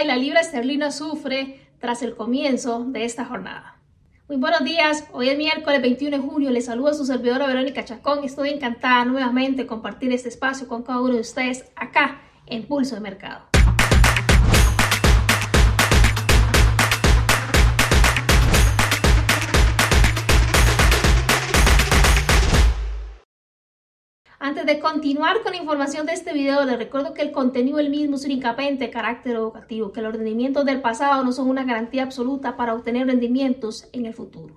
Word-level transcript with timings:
y 0.00 0.06
la 0.06 0.16
libra 0.16 0.40
esterlina 0.40 0.90
sufre 0.90 1.60
tras 1.78 2.02
el 2.02 2.16
comienzo 2.16 2.84
de 2.84 3.04
esta 3.04 3.26
jornada. 3.26 3.76
Muy 4.26 4.38
buenos 4.38 4.64
días, 4.64 5.04
hoy 5.12 5.28
es 5.28 5.36
miércoles 5.36 5.82
21 5.82 6.16
de 6.16 6.22
junio, 6.22 6.50
les 6.50 6.64
saludo 6.64 6.88
a 6.88 6.94
su 6.94 7.04
servidora 7.04 7.46
Verónica 7.46 7.84
Chacón, 7.84 8.24
estoy 8.24 8.50
encantada 8.50 9.04
nuevamente 9.04 9.62
de 9.62 9.68
compartir 9.68 10.10
este 10.12 10.30
espacio 10.30 10.66
con 10.66 10.82
cada 10.82 11.00
uno 11.02 11.14
de 11.14 11.20
ustedes 11.20 11.66
acá 11.76 12.22
en 12.46 12.66
Pulso 12.66 12.94
de 12.94 13.02
Mercado. 13.02 13.44
Antes 24.44 24.66
de 24.66 24.80
continuar 24.80 25.40
con 25.44 25.52
la 25.52 25.58
información 25.58 26.04
de 26.04 26.14
este 26.14 26.32
video, 26.32 26.64
les 26.64 26.76
recuerdo 26.76 27.14
que 27.14 27.22
el 27.22 27.30
contenido 27.30 27.76
del 27.76 27.90
mismo 27.90 28.16
es 28.16 28.24
un 28.24 28.32
incapente 28.32 28.86
de 28.86 28.90
carácter 28.90 29.36
educativo, 29.36 29.92
que 29.92 30.02
los 30.02 30.12
rendimientos 30.12 30.64
del 30.64 30.80
pasado 30.80 31.22
no 31.22 31.30
son 31.30 31.48
una 31.48 31.62
garantía 31.62 32.02
absoluta 32.02 32.56
para 32.56 32.74
obtener 32.74 33.06
rendimientos 33.06 33.88
en 33.92 34.04
el 34.04 34.14
futuro. 34.14 34.56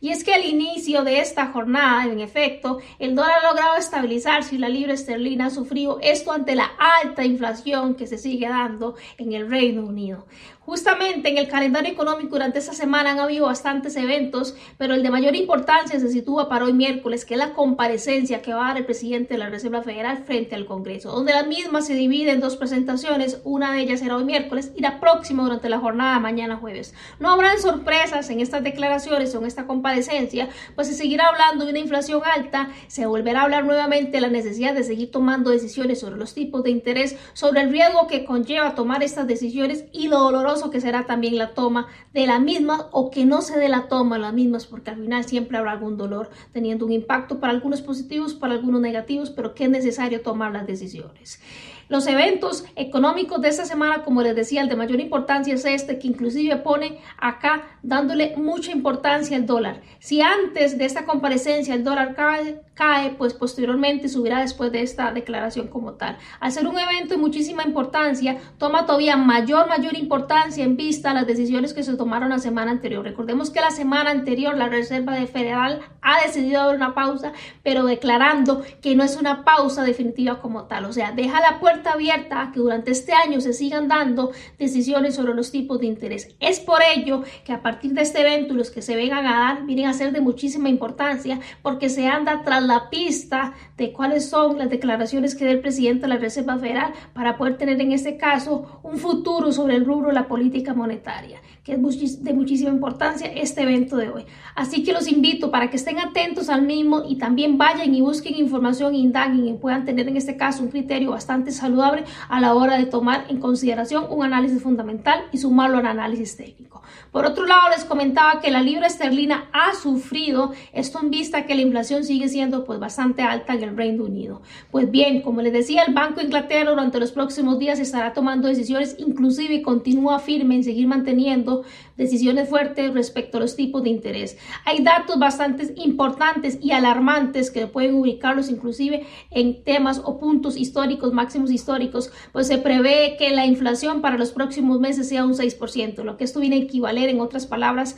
Y 0.00 0.10
es 0.10 0.22
que 0.22 0.34
al 0.34 0.44
inicio 0.44 1.02
de 1.02 1.20
esta 1.20 1.46
jornada, 1.46 2.04
en 2.04 2.20
efecto, 2.20 2.78
el 2.98 3.14
dólar 3.14 3.38
ha 3.42 3.48
logrado 3.48 3.76
estabilizarse 3.76 4.54
y 4.54 4.58
la 4.58 4.68
libra 4.68 4.92
esterlina 4.92 5.46
ha 5.46 5.50
sufrido 5.50 5.98
esto 6.02 6.32
ante 6.32 6.54
la 6.54 6.70
alta 7.02 7.24
inflación 7.24 7.94
que 7.94 8.06
se 8.06 8.18
sigue 8.18 8.48
dando 8.48 8.96
en 9.18 9.32
el 9.32 9.50
Reino 9.50 9.84
Unido. 9.84 10.26
Justamente 10.66 11.28
en 11.28 11.36
el 11.36 11.46
calendario 11.46 11.92
económico 11.92 12.30
durante 12.30 12.58
esta 12.58 12.72
semana 12.72 13.10
han 13.10 13.20
habido 13.20 13.46
bastantes 13.46 13.96
eventos, 13.96 14.56
pero 14.78 14.94
el 14.94 15.02
de 15.02 15.10
mayor 15.10 15.36
importancia 15.36 16.00
se 16.00 16.08
sitúa 16.08 16.48
para 16.48 16.64
hoy 16.64 16.72
miércoles, 16.72 17.26
que 17.26 17.34
es 17.34 17.38
la 17.38 17.52
comparecencia 17.52 18.40
que 18.40 18.54
va 18.54 18.64
a 18.64 18.68
dar 18.68 18.78
el 18.78 18.86
presidente 18.86 19.34
de 19.34 19.38
la 19.38 19.50
Reserva 19.50 19.82
Federal 19.82 20.24
frente 20.24 20.54
al 20.54 20.64
Congreso, 20.64 21.12
donde 21.12 21.34
la 21.34 21.42
misma 21.42 21.82
se 21.82 21.94
divide 21.94 22.30
en 22.30 22.40
dos 22.40 22.56
presentaciones, 22.56 23.42
una 23.44 23.72
de 23.72 23.80
ellas 23.80 24.00
será 24.00 24.16
hoy 24.16 24.24
miércoles 24.24 24.72
y 24.74 24.80
la 24.80 25.00
próxima 25.00 25.42
durante 25.42 25.68
la 25.68 25.80
jornada 25.80 26.18
mañana 26.18 26.56
jueves. 26.56 26.94
No 27.20 27.28
habrán 27.28 27.60
sorpresas 27.60 28.30
en 28.30 28.40
estas 28.40 28.64
declaraciones 28.64 29.34
o 29.34 29.40
en 29.40 29.46
esta 29.46 29.63
comparecencia, 29.66 30.48
pues 30.74 30.88
se 30.88 30.94
seguirá 30.94 31.28
hablando 31.28 31.64
de 31.64 31.70
una 31.70 31.80
inflación 31.80 32.22
alta, 32.24 32.70
se 32.86 33.06
volverá 33.06 33.40
a 33.40 33.44
hablar 33.44 33.64
nuevamente 33.64 34.12
de 34.12 34.20
la 34.20 34.28
necesidad 34.28 34.74
de 34.74 34.84
seguir 34.84 35.10
tomando 35.10 35.50
decisiones 35.50 36.00
sobre 36.00 36.16
los 36.16 36.34
tipos 36.34 36.62
de 36.62 36.70
interés, 36.70 37.16
sobre 37.32 37.62
el 37.62 37.70
riesgo 37.70 38.06
que 38.06 38.24
conlleva 38.24 38.74
tomar 38.74 39.02
estas 39.02 39.26
decisiones 39.26 39.84
y 39.92 40.08
lo 40.08 40.18
doloroso 40.18 40.70
que 40.70 40.80
será 40.80 41.06
también 41.06 41.38
la 41.38 41.54
toma 41.54 41.88
de 42.12 42.26
la 42.26 42.38
misma 42.38 42.88
o 42.92 43.10
que 43.10 43.24
no 43.24 43.42
se 43.42 43.58
dé 43.58 43.68
la 43.68 43.88
toma 43.88 44.16
de 44.16 44.22
las 44.22 44.34
mismas, 44.34 44.66
porque 44.66 44.90
al 44.90 44.96
final 44.96 45.24
siempre 45.24 45.58
habrá 45.58 45.72
algún 45.72 45.96
dolor, 45.96 46.30
teniendo 46.52 46.86
un 46.86 46.92
impacto 46.92 47.40
para 47.40 47.52
algunos 47.52 47.82
positivos, 47.82 48.34
para 48.34 48.54
algunos 48.54 48.80
negativos, 48.80 49.30
pero 49.30 49.54
que 49.54 49.64
es 49.64 49.70
necesario 49.70 50.20
tomar 50.20 50.52
las 50.52 50.66
decisiones. 50.66 51.40
Los 51.88 52.06
eventos 52.06 52.64
económicos 52.76 53.40
de 53.40 53.48
esta 53.48 53.64
semana, 53.64 54.02
como 54.02 54.22
les 54.22 54.34
decía, 54.34 54.62
el 54.62 54.68
de 54.68 54.76
mayor 54.76 55.00
importancia 55.00 55.54
es 55.54 55.64
este, 55.64 55.98
que 55.98 56.08
inclusive 56.08 56.56
pone 56.56 56.98
acá 57.18 57.62
dándole 57.82 58.34
mucha 58.36 58.72
importancia 58.72 59.36
al 59.36 59.46
dólar. 59.46 59.80
Si 59.98 60.20
antes 60.20 60.78
de 60.78 60.84
esta 60.84 61.04
comparecencia 61.04 61.74
el 61.74 61.84
dólar 61.84 62.14
cae, 62.14 62.60
cae, 62.74 63.10
pues 63.10 63.34
posteriormente 63.34 64.08
subirá 64.08 64.40
después 64.40 64.72
de 64.72 64.82
esta 64.82 65.12
declaración 65.12 65.68
como 65.68 65.92
tal. 65.92 66.16
Al 66.40 66.52
ser 66.52 66.66
un 66.66 66.78
evento 66.78 67.14
de 67.14 67.20
muchísima 67.20 67.62
importancia, 67.64 68.38
toma 68.58 68.86
todavía 68.86 69.16
mayor, 69.16 69.68
mayor 69.68 69.96
importancia 69.96 70.64
en 70.64 70.76
vista 70.76 71.10
a 71.10 71.14
las 71.14 71.26
decisiones 71.26 71.72
que 71.72 71.82
se 71.82 71.96
tomaron 71.96 72.30
la 72.30 72.38
semana 72.38 72.70
anterior. 72.70 73.04
Recordemos 73.04 73.50
que 73.50 73.60
la 73.60 73.70
semana 73.70 74.10
anterior 74.10 74.56
la 74.56 74.68
Reserva 74.68 75.14
Federal 75.26 75.80
ha 76.04 76.24
decidido 76.24 76.66
dar 76.66 76.76
una 76.76 76.94
pausa, 76.94 77.32
pero 77.62 77.84
declarando 77.84 78.62
que 78.80 78.94
no 78.94 79.02
es 79.02 79.16
una 79.16 79.44
pausa 79.44 79.82
definitiva 79.82 80.40
como 80.40 80.64
tal. 80.64 80.84
O 80.84 80.92
sea, 80.92 81.12
deja 81.12 81.40
la 81.40 81.58
puerta 81.58 81.92
abierta 81.92 82.42
a 82.42 82.52
que 82.52 82.60
durante 82.60 82.90
este 82.90 83.12
año 83.12 83.40
se 83.40 83.52
sigan 83.52 83.88
dando 83.88 84.30
decisiones 84.58 85.14
sobre 85.16 85.34
los 85.34 85.50
tipos 85.50 85.80
de 85.80 85.86
interés. 85.86 86.36
Es 86.40 86.60
por 86.60 86.80
ello 86.82 87.22
que 87.44 87.52
a 87.52 87.62
partir 87.62 87.92
de 87.92 88.02
este 88.02 88.20
evento 88.20 88.54
los 88.54 88.70
que 88.70 88.82
se 88.82 88.96
vengan 88.96 89.26
a 89.26 89.38
dar 89.40 89.66
vienen 89.66 89.86
a 89.86 89.94
ser 89.94 90.12
de 90.12 90.20
muchísima 90.20 90.68
importancia 90.68 91.40
porque 91.62 91.88
se 91.88 92.06
anda 92.06 92.42
tras 92.44 92.62
la 92.62 92.90
pista 92.90 93.54
de 93.76 93.92
cuáles 93.92 94.28
son 94.28 94.58
las 94.58 94.70
declaraciones 94.70 95.34
que 95.34 95.44
dé 95.44 95.52
el 95.52 95.60
presidente 95.60 96.02
de 96.02 96.08
la 96.08 96.18
Reserva 96.18 96.58
Federal 96.58 96.92
para 97.12 97.36
poder 97.36 97.56
tener 97.56 97.80
en 97.80 97.92
este 97.92 98.16
caso 98.16 98.80
un 98.82 98.98
futuro 98.98 99.52
sobre 99.52 99.76
el 99.76 99.84
rubro 99.84 100.08
de 100.08 100.14
la 100.14 100.28
política 100.28 100.74
monetaria, 100.74 101.40
que 101.62 101.72
es 101.72 102.24
de 102.24 102.34
muchísima 102.34 102.70
importancia 102.70 103.26
este 103.28 103.62
evento 103.62 103.96
de 103.96 104.10
hoy. 104.10 104.26
Así 104.54 104.84
que 104.84 104.92
los 104.92 105.08
invito 105.08 105.50
para 105.50 105.70
que 105.70 105.76
estén 105.76 105.93
atentos 105.98 106.48
al 106.48 106.62
mismo 106.62 107.02
y 107.08 107.16
también 107.16 107.58
vayan 107.58 107.94
y 107.94 108.00
busquen 108.00 108.36
información, 108.36 108.94
indaguen 108.94 109.46
y 109.46 109.52
puedan 109.54 109.84
tener 109.84 110.08
en 110.08 110.16
este 110.16 110.36
caso 110.36 110.62
un 110.62 110.70
criterio 110.70 111.10
bastante 111.10 111.52
saludable 111.52 112.04
a 112.28 112.40
la 112.40 112.54
hora 112.54 112.76
de 112.78 112.86
tomar 112.86 113.26
en 113.28 113.40
consideración 113.40 114.06
un 114.10 114.24
análisis 114.24 114.62
fundamental 114.62 115.20
y 115.32 115.38
sumarlo 115.38 115.78
al 115.78 115.86
análisis 115.86 116.36
técnico. 116.36 116.82
Por 117.10 117.26
otro 117.26 117.46
lado, 117.46 117.68
les 117.70 117.84
comentaba 117.84 118.40
que 118.40 118.50
la 118.50 118.60
libra 118.60 118.86
esterlina 118.86 119.48
ha 119.52 119.74
sufrido 119.74 120.52
esto 120.72 121.00
en 121.00 121.10
vista 121.10 121.46
que 121.46 121.54
la 121.54 121.62
inflación 121.62 122.04
sigue 122.04 122.28
siendo 122.28 122.64
pues 122.64 122.80
bastante 122.80 123.22
alta 123.22 123.54
en 123.54 123.62
el 123.62 123.76
Reino 123.76 124.04
Unido. 124.04 124.42
Pues 124.70 124.90
bien, 124.90 125.22
como 125.22 125.40
les 125.40 125.52
decía, 125.52 125.84
el 125.86 125.94
Banco 125.94 126.16
de 126.16 126.24
Inglaterra 126.24 126.70
durante 126.70 126.98
los 127.00 127.12
próximos 127.12 127.58
días 127.58 127.78
estará 127.78 128.12
tomando 128.12 128.48
decisiones, 128.48 128.96
inclusive 128.98 129.62
continúa 129.62 130.18
firme 130.18 130.56
en 130.56 130.64
seguir 130.64 130.86
manteniendo 130.86 131.64
decisiones 131.96 132.48
fuertes 132.48 132.92
respecto 132.92 133.38
a 133.38 133.40
los 133.40 133.56
tipos 133.56 133.82
de 133.82 133.90
interés. 133.90 134.36
Hay 134.64 134.82
datos 134.82 135.18
bastante 135.18 135.72
importantes 135.76 136.58
y 136.60 136.72
alarmantes 136.72 137.50
que 137.50 137.66
pueden 137.66 137.94
ubicarlos 137.94 138.48
inclusive 138.48 139.06
en 139.30 139.62
temas 139.62 140.00
o 140.04 140.18
puntos 140.18 140.56
históricos 140.56 141.12
máximos 141.12 141.50
históricos, 141.50 142.10
pues 142.32 142.46
se 142.46 142.58
prevé 142.58 143.16
que 143.18 143.30
la 143.30 143.46
inflación 143.46 144.00
para 144.00 144.18
los 144.18 144.32
próximos 144.32 144.80
meses 144.80 145.08
sea 145.08 145.24
un 145.24 145.34
6%, 145.34 146.02
lo 146.02 146.16
que 146.16 146.24
esto 146.24 146.40
viene 146.40 146.56
a 146.56 146.60
equivaler, 146.60 147.08
en 147.08 147.20
otras 147.20 147.46
palabras, 147.46 147.96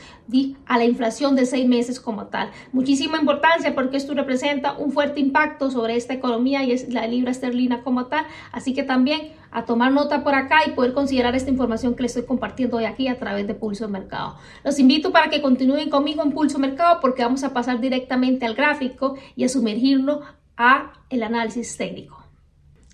a 0.67 0.79
la 0.79 0.85
inflación 0.85 1.37
de 1.37 1.47
seis 1.47 1.67
meses 1.67 2.01
como 2.01 2.27
tal. 2.27 2.51
Muchísima 2.73 3.19
importancia 3.19 3.75
porque 3.75 3.97
esto 3.97 4.15
representa 4.15 4.77
un 4.77 4.93
fuerte 4.93 5.21
impacto 5.21 5.71
sobre 5.71 5.97
esta 5.97 6.15
economía 6.15 6.65
y 6.65 6.73
es 6.73 6.93
la 6.93 7.07
libra 7.07 7.31
esterlina 7.31 7.83
como 7.83 8.07
tal, 8.07 8.27
así 8.53 8.75
que 8.75 8.83
también 8.83 9.33
a 9.51 9.65
tomar 9.65 9.93
nota 9.93 10.23
por 10.23 10.35
acá 10.35 10.61
y 10.67 10.73
poder 10.73 10.93
considerar 10.93 11.35
esta 11.35 11.51
información 11.51 11.95
que 11.95 12.03
les 12.03 12.13
estoy 12.13 12.27
compartiendo 12.27 12.77
hoy 12.77 12.85
aquí 12.85 13.09
a 13.09 13.19
través 13.19 13.47
de 13.47 13.55
Pulso 13.55 13.89
Mercado. 13.89 14.37
Los 14.65 14.79
invito 14.79 15.13
para 15.13 15.31
que 15.31 15.43
continúen 15.43 15.91
conmigo 15.91 16.23
en 16.23 16.33
Pulso 16.33 16.59
Mercado 16.59 17.01
porque 17.01 17.23
vamos 17.23 17.45
a 17.45 17.53
pasar 17.53 17.81
directamente 17.81 18.47
al 18.47 18.55
gráfico 18.55 19.17
y 19.35 19.45
a 19.45 19.49
sumergirnos 19.49 20.21
a 20.57 20.93
el 21.11 21.23
análisis 21.23 21.77
técnico. 21.77 22.26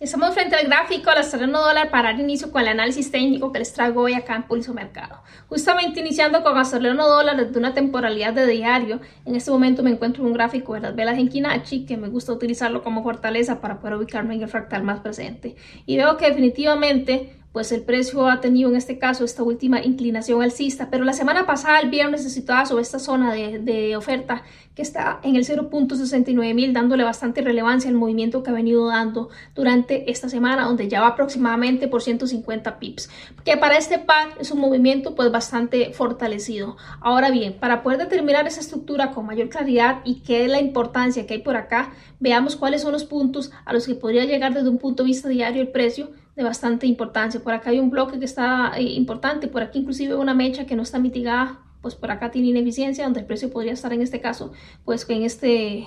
Estamos 0.02 0.34
frente 0.34 0.56
al 0.56 0.66
gráfico 0.66 1.10
del 1.10 1.20
australiano 1.20 1.60
dólar 1.60 1.88
para 1.88 2.10
dar 2.10 2.18
inicio 2.18 2.50
con 2.50 2.62
el 2.62 2.66
análisis 2.66 3.12
técnico 3.12 3.52
que 3.52 3.60
les 3.60 3.72
traigo 3.72 4.00
hoy 4.00 4.14
acá 4.14 4.34
en 4.34 4.42
Pulso 4.42 4.74
Mercado. 4.74 5.22
Justamente 5.48 6.00
iniciando 6.00 6.42
con 6.42 6.58
australiano 6.58 7.06
dólar 7.06 7.36
desde 7.36 7.56
una 7.56 7.72
temporalidad 7.72 8.32
de 8.32 8.48
diario. 8.48 9.00
En 9.24 9.36
este 9.36 9.52
momento 9.52 9.84
me 9.84 9.90
encuentro 9.90 10.24
en 10.24 10.30
un 10.30 10.34
gráfico 10.34 10.74
de 10.74 10.80
las 10.80 10.96
velas 10.96 11.18
en 11.18 11.28
Kinachi 11.28 11.86
que 11.86 11.96
me 11.96 12.08
gusta 12.08 12.32
utilizarlo 12.32 12.82
como 12.82 13.04
fortaleza 13.04 13.60
para 13.60 13.78
poder 13.78 13.94
ubicarme 13.94 14.34
en 14.34 14.42
el 14.42 14.48
fractal 14.48 14.82
más 14.82 14.98
presente. 14.98 15.54
Y 15.86 15.98
veo 15.98 16.16
que 16.16 16.26
definitivamente 16.26 17.36
pues 17.52 17.70
el 17.70 17.82
precio 17.82 18.28
ha 18.28 18.40
tenido 18.40 18.70
en 18.70 18.76
este 18.76 18.98
caso 18.98 19.24
esta 19.24 19.42
última 19.42 19.82
inclinación 19.82 20.42
alcista, 20.42 20.88
pero 20.90 21.04
la 21.04 21.12
semana 21.12 21.44
pasada, 21.46 21.80
el 21.80 21.90
viernes, 21.90 22.22
necesitaba 22.22 22.64
sobre 22.64 22.82
esta 22.82 22.98
zona 22.98 23.32
de, 23.34 23.94
oferta 23.96 24.42
que 24.74 24.82
está 24.82 25.20
en 25.22 25.36
el 25.36 25.44
0.69 25.44 26.54
mil, 26.54 26.72
dándole 26.72 27.04
bastante 27.04 27.42
relevancia 27.42 27.90
al 27.90 27.96
movimiento 27.96 28.42
que 28.42 28.50
ha 28.50 28.54
venido 28.54 28.86
dando 28.88 29.28
durante 29.54 30.10
esta 30.10 30.28
semana, 30.28 30.64
donde 30.64 30.88
ya 30.88 31.00
va 31.00 31.08
aproximadamente 31.08 31.88
por 31.88 32.02
150 32.02 32.78
pips, 32.78 33.10
que 33.44 33.56
para 33.56 33.76
este 33.76 33.98
par 33.98 34.30
es 34.40 34.50
un 34.50 34.60
movimiento 34.60 35.14
pues 35.14 35.30
bastante 35.30 35.92
fortalecido. 35.92 36.76
Ahora 37.00 37.30
bien, 37.30 37.54
para 37.58 37.82
poder 37.82 37.98
determinar 37.98 38.46
esa 38.46 38.60
estructura 38.60 39.10
con 39.10 39.26
mayor 39.26 39.48
claridad 39.48 40.00
y 40.04 40.20
qué 40.20 40.44
es 40.44 40.50
la 40.50 40.60
importancia 40.60 41.26
que 41.26 41.34
hay 41.34 41.42
por 41.42 41.56
acá, 41.56 41.92
veamos 42.20 42.56
cuáles 42.56 42.82
son 42.82 42.92
los 42.92 43.04
puntos 43.04 43.52
a 43.64 43.72
los 43.72 43.86
que 43.86 43.94
podría 43.94 44.24
llegar 44.24 44.54
desde 44.54 44.68
un 44.68 44.78
punto 44.78 45.02
de 45.02 45.08
vista 45.08 45.28
diario 45.28 45.60
el 45.60 45.68
precio 45.68 46.10
de 46.36 46.44
bastante 46.44 46.86
importancia. 46.86 47.42
Por 47.42 47.52
acá 47.52 47.70
hay 47.70 47.78
un 47.78 47.90
bloque 47.90 48.18
que 48.18 48.24
está 48.24 48.72
eh, 48.76 48.82
importante, 48.82 49.48
por 49.48 49.62
aquí 49.62 49.80
inclusive 49.80 50.14
una 50.14 50.34
mecha 50.34 50.66
que 50.66 50.76
no 50.76 50.82
está 50.82 50.98
mitigada, 50.98 51.60
pues 51.82 51.96
por 51.96 52.10
acá 52.10 52.30
tiene 52.30 52.48
ineficiencia, 52.48 53.04
donde 53.04 53.20
el 53.20 53.26
precio 53.26 53.50
podría 53.50 53.72
estar 53.72 53.92
en 53.92 54.00
este 54.00 54.20
caso, 54.20 54.52
pues 54.84 55.08
en 55.10 55.24
este, 55.24 55.86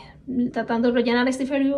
tratando 0.51 0.89
de 0.89 0.93
rellenar 0.93 1.27
este 1.27 1.47
fair 1.47 1.73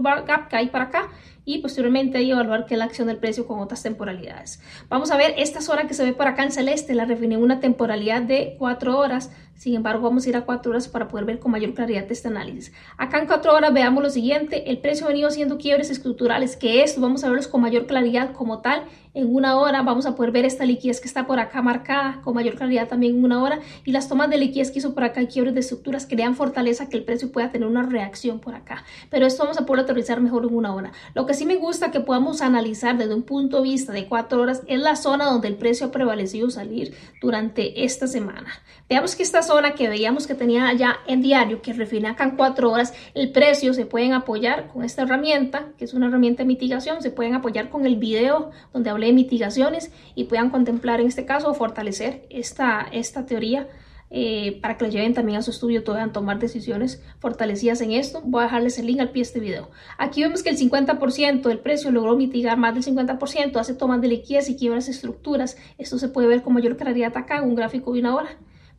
bar 0.00 0.24
gap 0.26 0.48
que 0.48 0.56
hay 0.56 0.68
para 0.68 0.84
acá 0.84 1.08
y 1.54 1.58
posteriormente 1.58 2.18
ahí 2.18 2.30
evaluar 2.30 2.66
qué 2.66 2.74
es 2.74 2.78
la 2.78 2.84
acción 2.84 3.08
del 3.08 3.16
precio 3.16 3.46
con 3.46 3.58
otras 3.58 3.82
temporalidades. 3.82 4.60
Vamos 4.88 5.10
a 5.10 5.16
ver 5.16 5.34
esta 5.36 5.60
zona 5.60 5.88
que 5.88 5.94
se 5.94 6.04
ve 6.04 6.12
por 6.12 6.28
acá 6.28 6.44
en 6.44 6.52
celeste, 6.52 6.94
la 6.94 7.06
refiné 7.06 7.36
una 7.36 7.58
temporalidad 7.58 8.22
de 8.22 8.54
4 8.58 8.96
horas, 8.96 9.32
sin 9.54 9.74
embargo 9.74 10.02
vamos 10.04 10.24
a 10.24 10.28
ir 10.28 10.36
a 10.36 10.44
4 10.46 10.70
horas 10.70 10.88
para 10.88 11.08
poder 11.08 11.26
ver 11.26 11.38
con 11.40 11.50
mayor 11.50 11.74
claridad 11.74 12.06
este 12.08 12.28
análisis. 12.28 12.72
Acá 12.96 13.18
en 13.18 13.26
4 13.26 13.52
horas 13.52 13.74
veamos 13.74 14.02
lo 14.02 14.10
siguiente, 14.10 14.70
el 14.70 14.78
precio 14.78 15.06
ha 15.06 15.08
venido 15.08 15.28
haciendo 15.28 15.58
quiebres 15.58 15.90
estructurales, 15.90 16.56
que 16.56 16.82
esto 16.82 17.00
vamos 17.00 17.24
a 17.24 17.28
verlos 17.28 17.48
con 17.48 17.60
mayor 17.60 17.86
claridad 17.86 18.32
como 18.32 18.60
tal. 18.60 18.84
En 19.12 19.34
una 19.34 19.58
hora 19.58 19.82
vamos 19.82 20.06
a 20.06 20.14
poder 20.14 20.30
ver 20.30 20.44
esta 20.44 20.64
liquidez 20.64 21.00
que 21.00 21.08
está 21.08 21.26
por 21.26 21.40
acá 21.40 21.62
marcada 21.62 22.20
con 22.22 22.32
mayor 22.32 22.54
claridad 22.54 22.86
también 22.86 23.16
en 23.16 23.24
una 23.24 23.42
hora 23.42 23.58
y 23.84 23.90
las 23.90 24.08
tomas 24.08 24.30
de 24.30 24.38
liquidez 24.38 24.70
que 24.70 24.78
hizo 24.78 24.94
por 24.94 25.02
acá 25.02 25.20
y 25.20 25.26
quiebres 25.26 25.52
de 25.54 25.60
estructuras 25.60 26.06
crean 26.06 26.36
fortaleza 26.36 26.88
que 26.88 26.96
el 26.96 27.02
precio 27.02 27.32
pueda 27.32 27.50
tener 27.50 27.66
una 27.66 27.82
reacción 27.82 28.38
por 28.38 28.54
acá. 28.54 28.84
Pero 29.10 29.26
esto 29.26 29.42
vamos 29.42 29.58
a 29.58 29.66
poder 29.66 29.82
aterrizar 29.82 30.20
mejor 30.20 30.44
en 30.44 30.54
una 30.54 30.72
hora. 30.72 30.92
Lo 31.14 31.26
que 31.26 31.34
sí 31.40 31.46
me 31.46 31.56
gusta 31.56 31.90
que 31.90 32.00
podamos 32.00 32.42
analizar 32.42 32.98
desde 32.98 33.14
un 33.14 33.22
punto 33.22 33.56
de 33.56 33.62
vista 33.62 33.94
de 33.94 34.06
cuatro 34.06 34.42
horas 34.42 34.60
es 34.66 34.78
la 34.78 34.94
zona 34.94 35.24
donde 35.24 35.48
el 35.48 35.56
precio 35.56 35.86
ha 35.86 35.90
prevalecido 35.90 36.50
salir 36.50 36.94
durante 37.22 37.82
esta 37.82 38.06
semana. 38.06 38.52
Veamos 38.90 39.16
que 39.16 39.22
esta 39.22 39.40
zona 39.42 39.72
que 39.72 39.88
veíamos 39.88 40.26
que 40.26 40.34
tenía 40.34 40.70
ya 40.74 40.98
en 41.06 41.22
diario, 41.22 41.62
que 41.62 41.70
en 41.70 42.36
cuatro 42.36 42.70
horas, 42.70 42.92
el 43.14 43.32
precio 43.32 43.72
se 43.72 43.86
pueden 43.86 44.12
apoyar 44.12 44.68
con 44.68 44.84
esta 44.84 45.04
herramienta, 45.04 45.68
que 45.78 45.86
es 45.86 45.94
una 45.94 46.08
herramienta 46.08 46.42
de 46.42 46.46
mitigación, 46.48 47.00
se 47.00 47.10
pueden 47.10 47.32
apoyar 47.32 47.70
con 47.70 47.86
el 47.86 47.96
video 47.96 48.50
donde 48.74 48.90
hablé 48.90 49.06
de 49.06 49.14
mitigaciones 49.14 49.90
y 50.14 50.24
puedan 50.24 50.50
contemplar 50.50 51.00
en 51.00 51.06
este 51.06 51.24
caso 51.24 51.48
o 51.48 51.54
fortalecer 51.54 52.26
esta, 52.28 52.86
esta 52.92 53.24
teoría 53.24 53.66
eh, 54.10 54.58
para 54.60 54.76
que 54.76 54.84
lo 54.84 54.90
lleven 54.90 55.14
también 55.14 55.38
a 55.38 55.42
su 55.42 55.52
estudio, 55.52 55.84
puedan 55.84 56.12
tomar 56.12 56.40
decisiones 56.40 57.02
fortalecidas 57.20 57.80
en 57.80 57.92
esto. 57.92 58.20
Voy 58.24 58.40
a 58.40 58.44
dejarles 58.44 58.78
el 58.78 58.86
link 58.86 59.00
al 59.00 59.10
pie 59.10 59.20
de 59.20 59.28
este 59.28 59.40
video. 59.40 59.70
Aquí 59.98 60.22
vemos 60.22 60.42
que 60.42 60.50
el 60.50 60.58
50% 60.58 61.42
del 61.42 61.60
precio 61.60 61.92
logró 61.92 62.16
mitigar 62.16 62.58
más 62.58 62.74
del 62.74 62.84
50%, 62.84 63.56
hace 63.56 63.74
tomas 63.74 64.00
de 64.00 64.08
liquidez 64.08 64.48
y 64.48 64.56
quiebras 64.56 64.88
estructuras. 64.88 65.56
Esto 65.78 65.98
se 65.98 66.08
puede 66.08 66.26
ver 66.26 66.42
como 66.42 66.54
mayor 66.54 66.76
claridad 66.76 67.16
acá 67.16 67.38
en 67.38 67.44
un 67.44 67.54
gráfico 67.54 67.92
de 67.92 68.00
una 68.00 68.16
hora. 68.16 68.30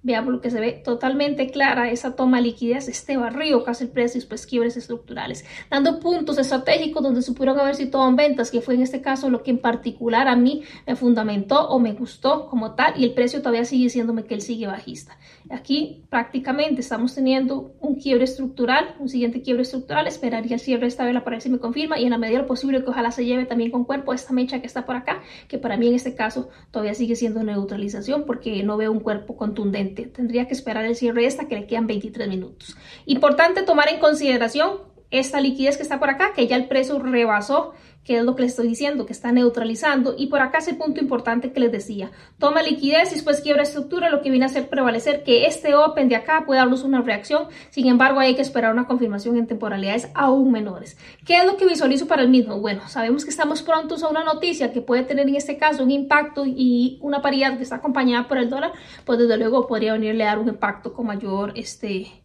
Veamos 0.03 0.33
lo 0.33 0.42
que 0.42 0.50
se 0.50 0.59
ve 0.59 0.71
totalmente 0.83 1.51
clara 1.51 1.92
esa 1.92 2.15
toma 2.15 2.38
de 2.38 2.44
liquidez, 2.44 2.88
este 2.88 3.18
barrio 3.18 3.63
hace 3.68 3.83
el 3.83 3.92
precio 3.92 4.19
después 4.19 4.48
quiebres 4.48 4.75
estructurales, 4.75 5.45
dando 5.69 6.00
puntos 6.00 6.39
estratégicos 6.39 7.03
donde 7.03 7.21
se 7.21 7.33
pudieron 7.33 7.59
haber 7.59 7.75
situado 7.75 8.09
en 8.09 8.15
ventas, 8.15 8.50
que 8.50 8.62
fue 8.62 8.74
en 8.74 8.81
este 8.81 9.01
caso 9.01 9.30
lo 9.30 9.44
que 9.44 9.51
en 9.51 9.59
particular 9.59 10.27
a 10.27 10.36
mí 10.36 10.63
me 10.88 10.95
fundamentó 10.95 11.69
o 11.69 11.77
me 11.77 11.94
gustó 11.94 12.48
como 12.48 12.74
tal 12.74 13.00
y 13.00 13.03
el 13.03 13.13
precio 13.13 13.42
todavía 13.42 13.63
sigue 13.63 13.83
diciéndome 13.83 14.24
que 14.24 14.33
él 14.33 14.42
sigue 14.42 14.65
bajista. 14.65 15.19
Aquí 15.51 16.03
prácticamente 16.09 16.81
estamos 16.81 17.13
teniendo 17.13 17.75
un 17.80 17.95
quiebre 17.95 18.24
estructural, 18.24 18.95
un 18.98 19.07
siguiente 19.07 19.44
quiebre 19.44 19.62
estructural, 19.62 20.07
esperaría 20.07 20.56
el 20.56 20.59
cierre 20.59 20.88
esta 20.88 21.06
vela 21.06 21.24
para 21.24 21.36
ver 21.36 21.44
si 21.44 21.50
me 21.50 21.59
confirma 21.59 22.00
y 22.00 22.06
en 22.06 22.09
la 22.09 22.18
medida 22.18 22.38
de 22.38 22.42
lo 22.42 22.48
posible 22.48 22.83
que 22.83 22.89
ojalá 22.89 23.12
se 23.12 23.24
lleve 23.24 23.45
también 23.45 23.69
con 23.69 23.86
cuerpo 23.86 24.13
esta 24.13 24.33
mecha 24.33 24.62
que 24.62 24.65
está 24.65 24.83
por 24.83 24.95
acá, 24.95 25.21
que 25.48 25.59
para 25.59 25.77
mí 25.77 25.88
en 25.88 25.94
este 25.94 26.15
caso 26.15 26.50
todavía 26.71 26.95
sigue 26.95 27.15
siendo 27.15 27.44
neutralización 27.44 28.24
porque 28.25 28.63
no 28.63 28.77
veo 28.77 28.92
un 28.92 29.00
cuerpo 29.00 29.38
contundente 29.38 29.91
Tendría 29.92 30.48
que 30.48 30.54
esperar 30.54 30.86
el 30.86 30.96
cierre 30.96 31.22
de 31.22 31.28
esta 31.28 31.48
que 31.48 31.56
le 31.56 31.68
quedan 31.68 31.88
23 31.88 32.28
minutos. 32.28 32.76
Importante 33.06 33.64
tomar 33.64 33.90
en 33.90 34.00
consideración 34.00 34.80
esta 35.12 35.42
liquidez 35.42 35.78
que 35.78 35.84
está 35.84 36.00
por 36.00 36.10
acá, 36.10 36.34
que 36.34 36.48
ya 36.48 36.56
el 36.56 36.68
precio 36.68 36.98
rebasó, 37.00 37.74
que 38.03 38.18
es 38.18 38.24
lo 38.24 38.36
que 38.36 38.44
les 38.44 38.51
estoy 38.51 38.68
diciendo, 38.68 39.06
que 39.06 39.13
está 39.13 39.31
neutralizando. 39.31 40.15
Y 40.18 40.27
por 40.27 40.42
acá 40.42 40.59
es 40.59 40.68
el 40.68 40.77
punto 40.77 41.01
importante 41.01 41.51
que 41.51 41.59
les 41.59 41.71
decía. 41.71 42.12
Toma 42.39 42.63
liquidez 42.63 43.12
y 43.12 43.15
después 43.15 43.42
quiebra 43.42 43.63
estructura, 43.63 44.09
lo 44.09 44.21
que 44.21 44.30
viene 44.30 44.45
a 44.45 44.50
hacer 44.50 44.69
prevalecer 44.69 45.24
que 45.24 45.45
este 45.45 45.75
Open 45.75 46.09
de 46.09 46.15
acá 46.15 46.44
pueda 46.45 46.62
darnos 46.62 46.83
una 46.83 47.01
reacción. 47.01 47.48
Sin 47.69 47.88
embargo, 47.88 48.19
hay 48.19 48.36
que 48.36 48.42
esperar 48.42 48.71
una 48.74 48.88
confirmación 48.88 49.38
en 49.38 49.48
temporalidades 49.48 50.09
aún 50.13 50.51
menores. 50.51 50.98
¿Qué 51.25 51.38
es 51.38 51.45
lo 51.45 51.57
que 51.57 51.65
visualizo 51.65 52.07
para 52.07 52.21
el 52.21 52.30
mismo? 52.30 52.59
Bueno, 52.59 52.88
sabemos 52.88 53.24
que 53.24 53.31
estamos 53.31 53.62
prontos 53.62 54.03
a 54.03 54.09
una 54.09 54.24
noticia 54.24 54.71
que 54.71 54.81
puede 54.81 55.03
tener 55.03 55.27
en 55.27 55.36
este 55.36 55.57
caso 55.57 55.83
un 55.83 55.92
impacto 55.92 56.45
y 56.45 56.98
una 57.01 57.21
paridad 57.21 57.57
que 57.57 57.63
está 57.63 57.77
acompañada 57.77 58.27
por 58.27 58.38
el 58.38 58.50
dólar, 58.50 58.74
pues 59.06 59.19
desde 59.19 59.38
luego 59.38 59.68
podría 59.68 59.94
venirle 59.94 60.24
a 60.24 60.27
dar 60.27 60.39
un 60.39 60.50
impacto 60.50 60.94
con 60.94 61.07
mayor 61.07 61.53
este, 61.56 62.21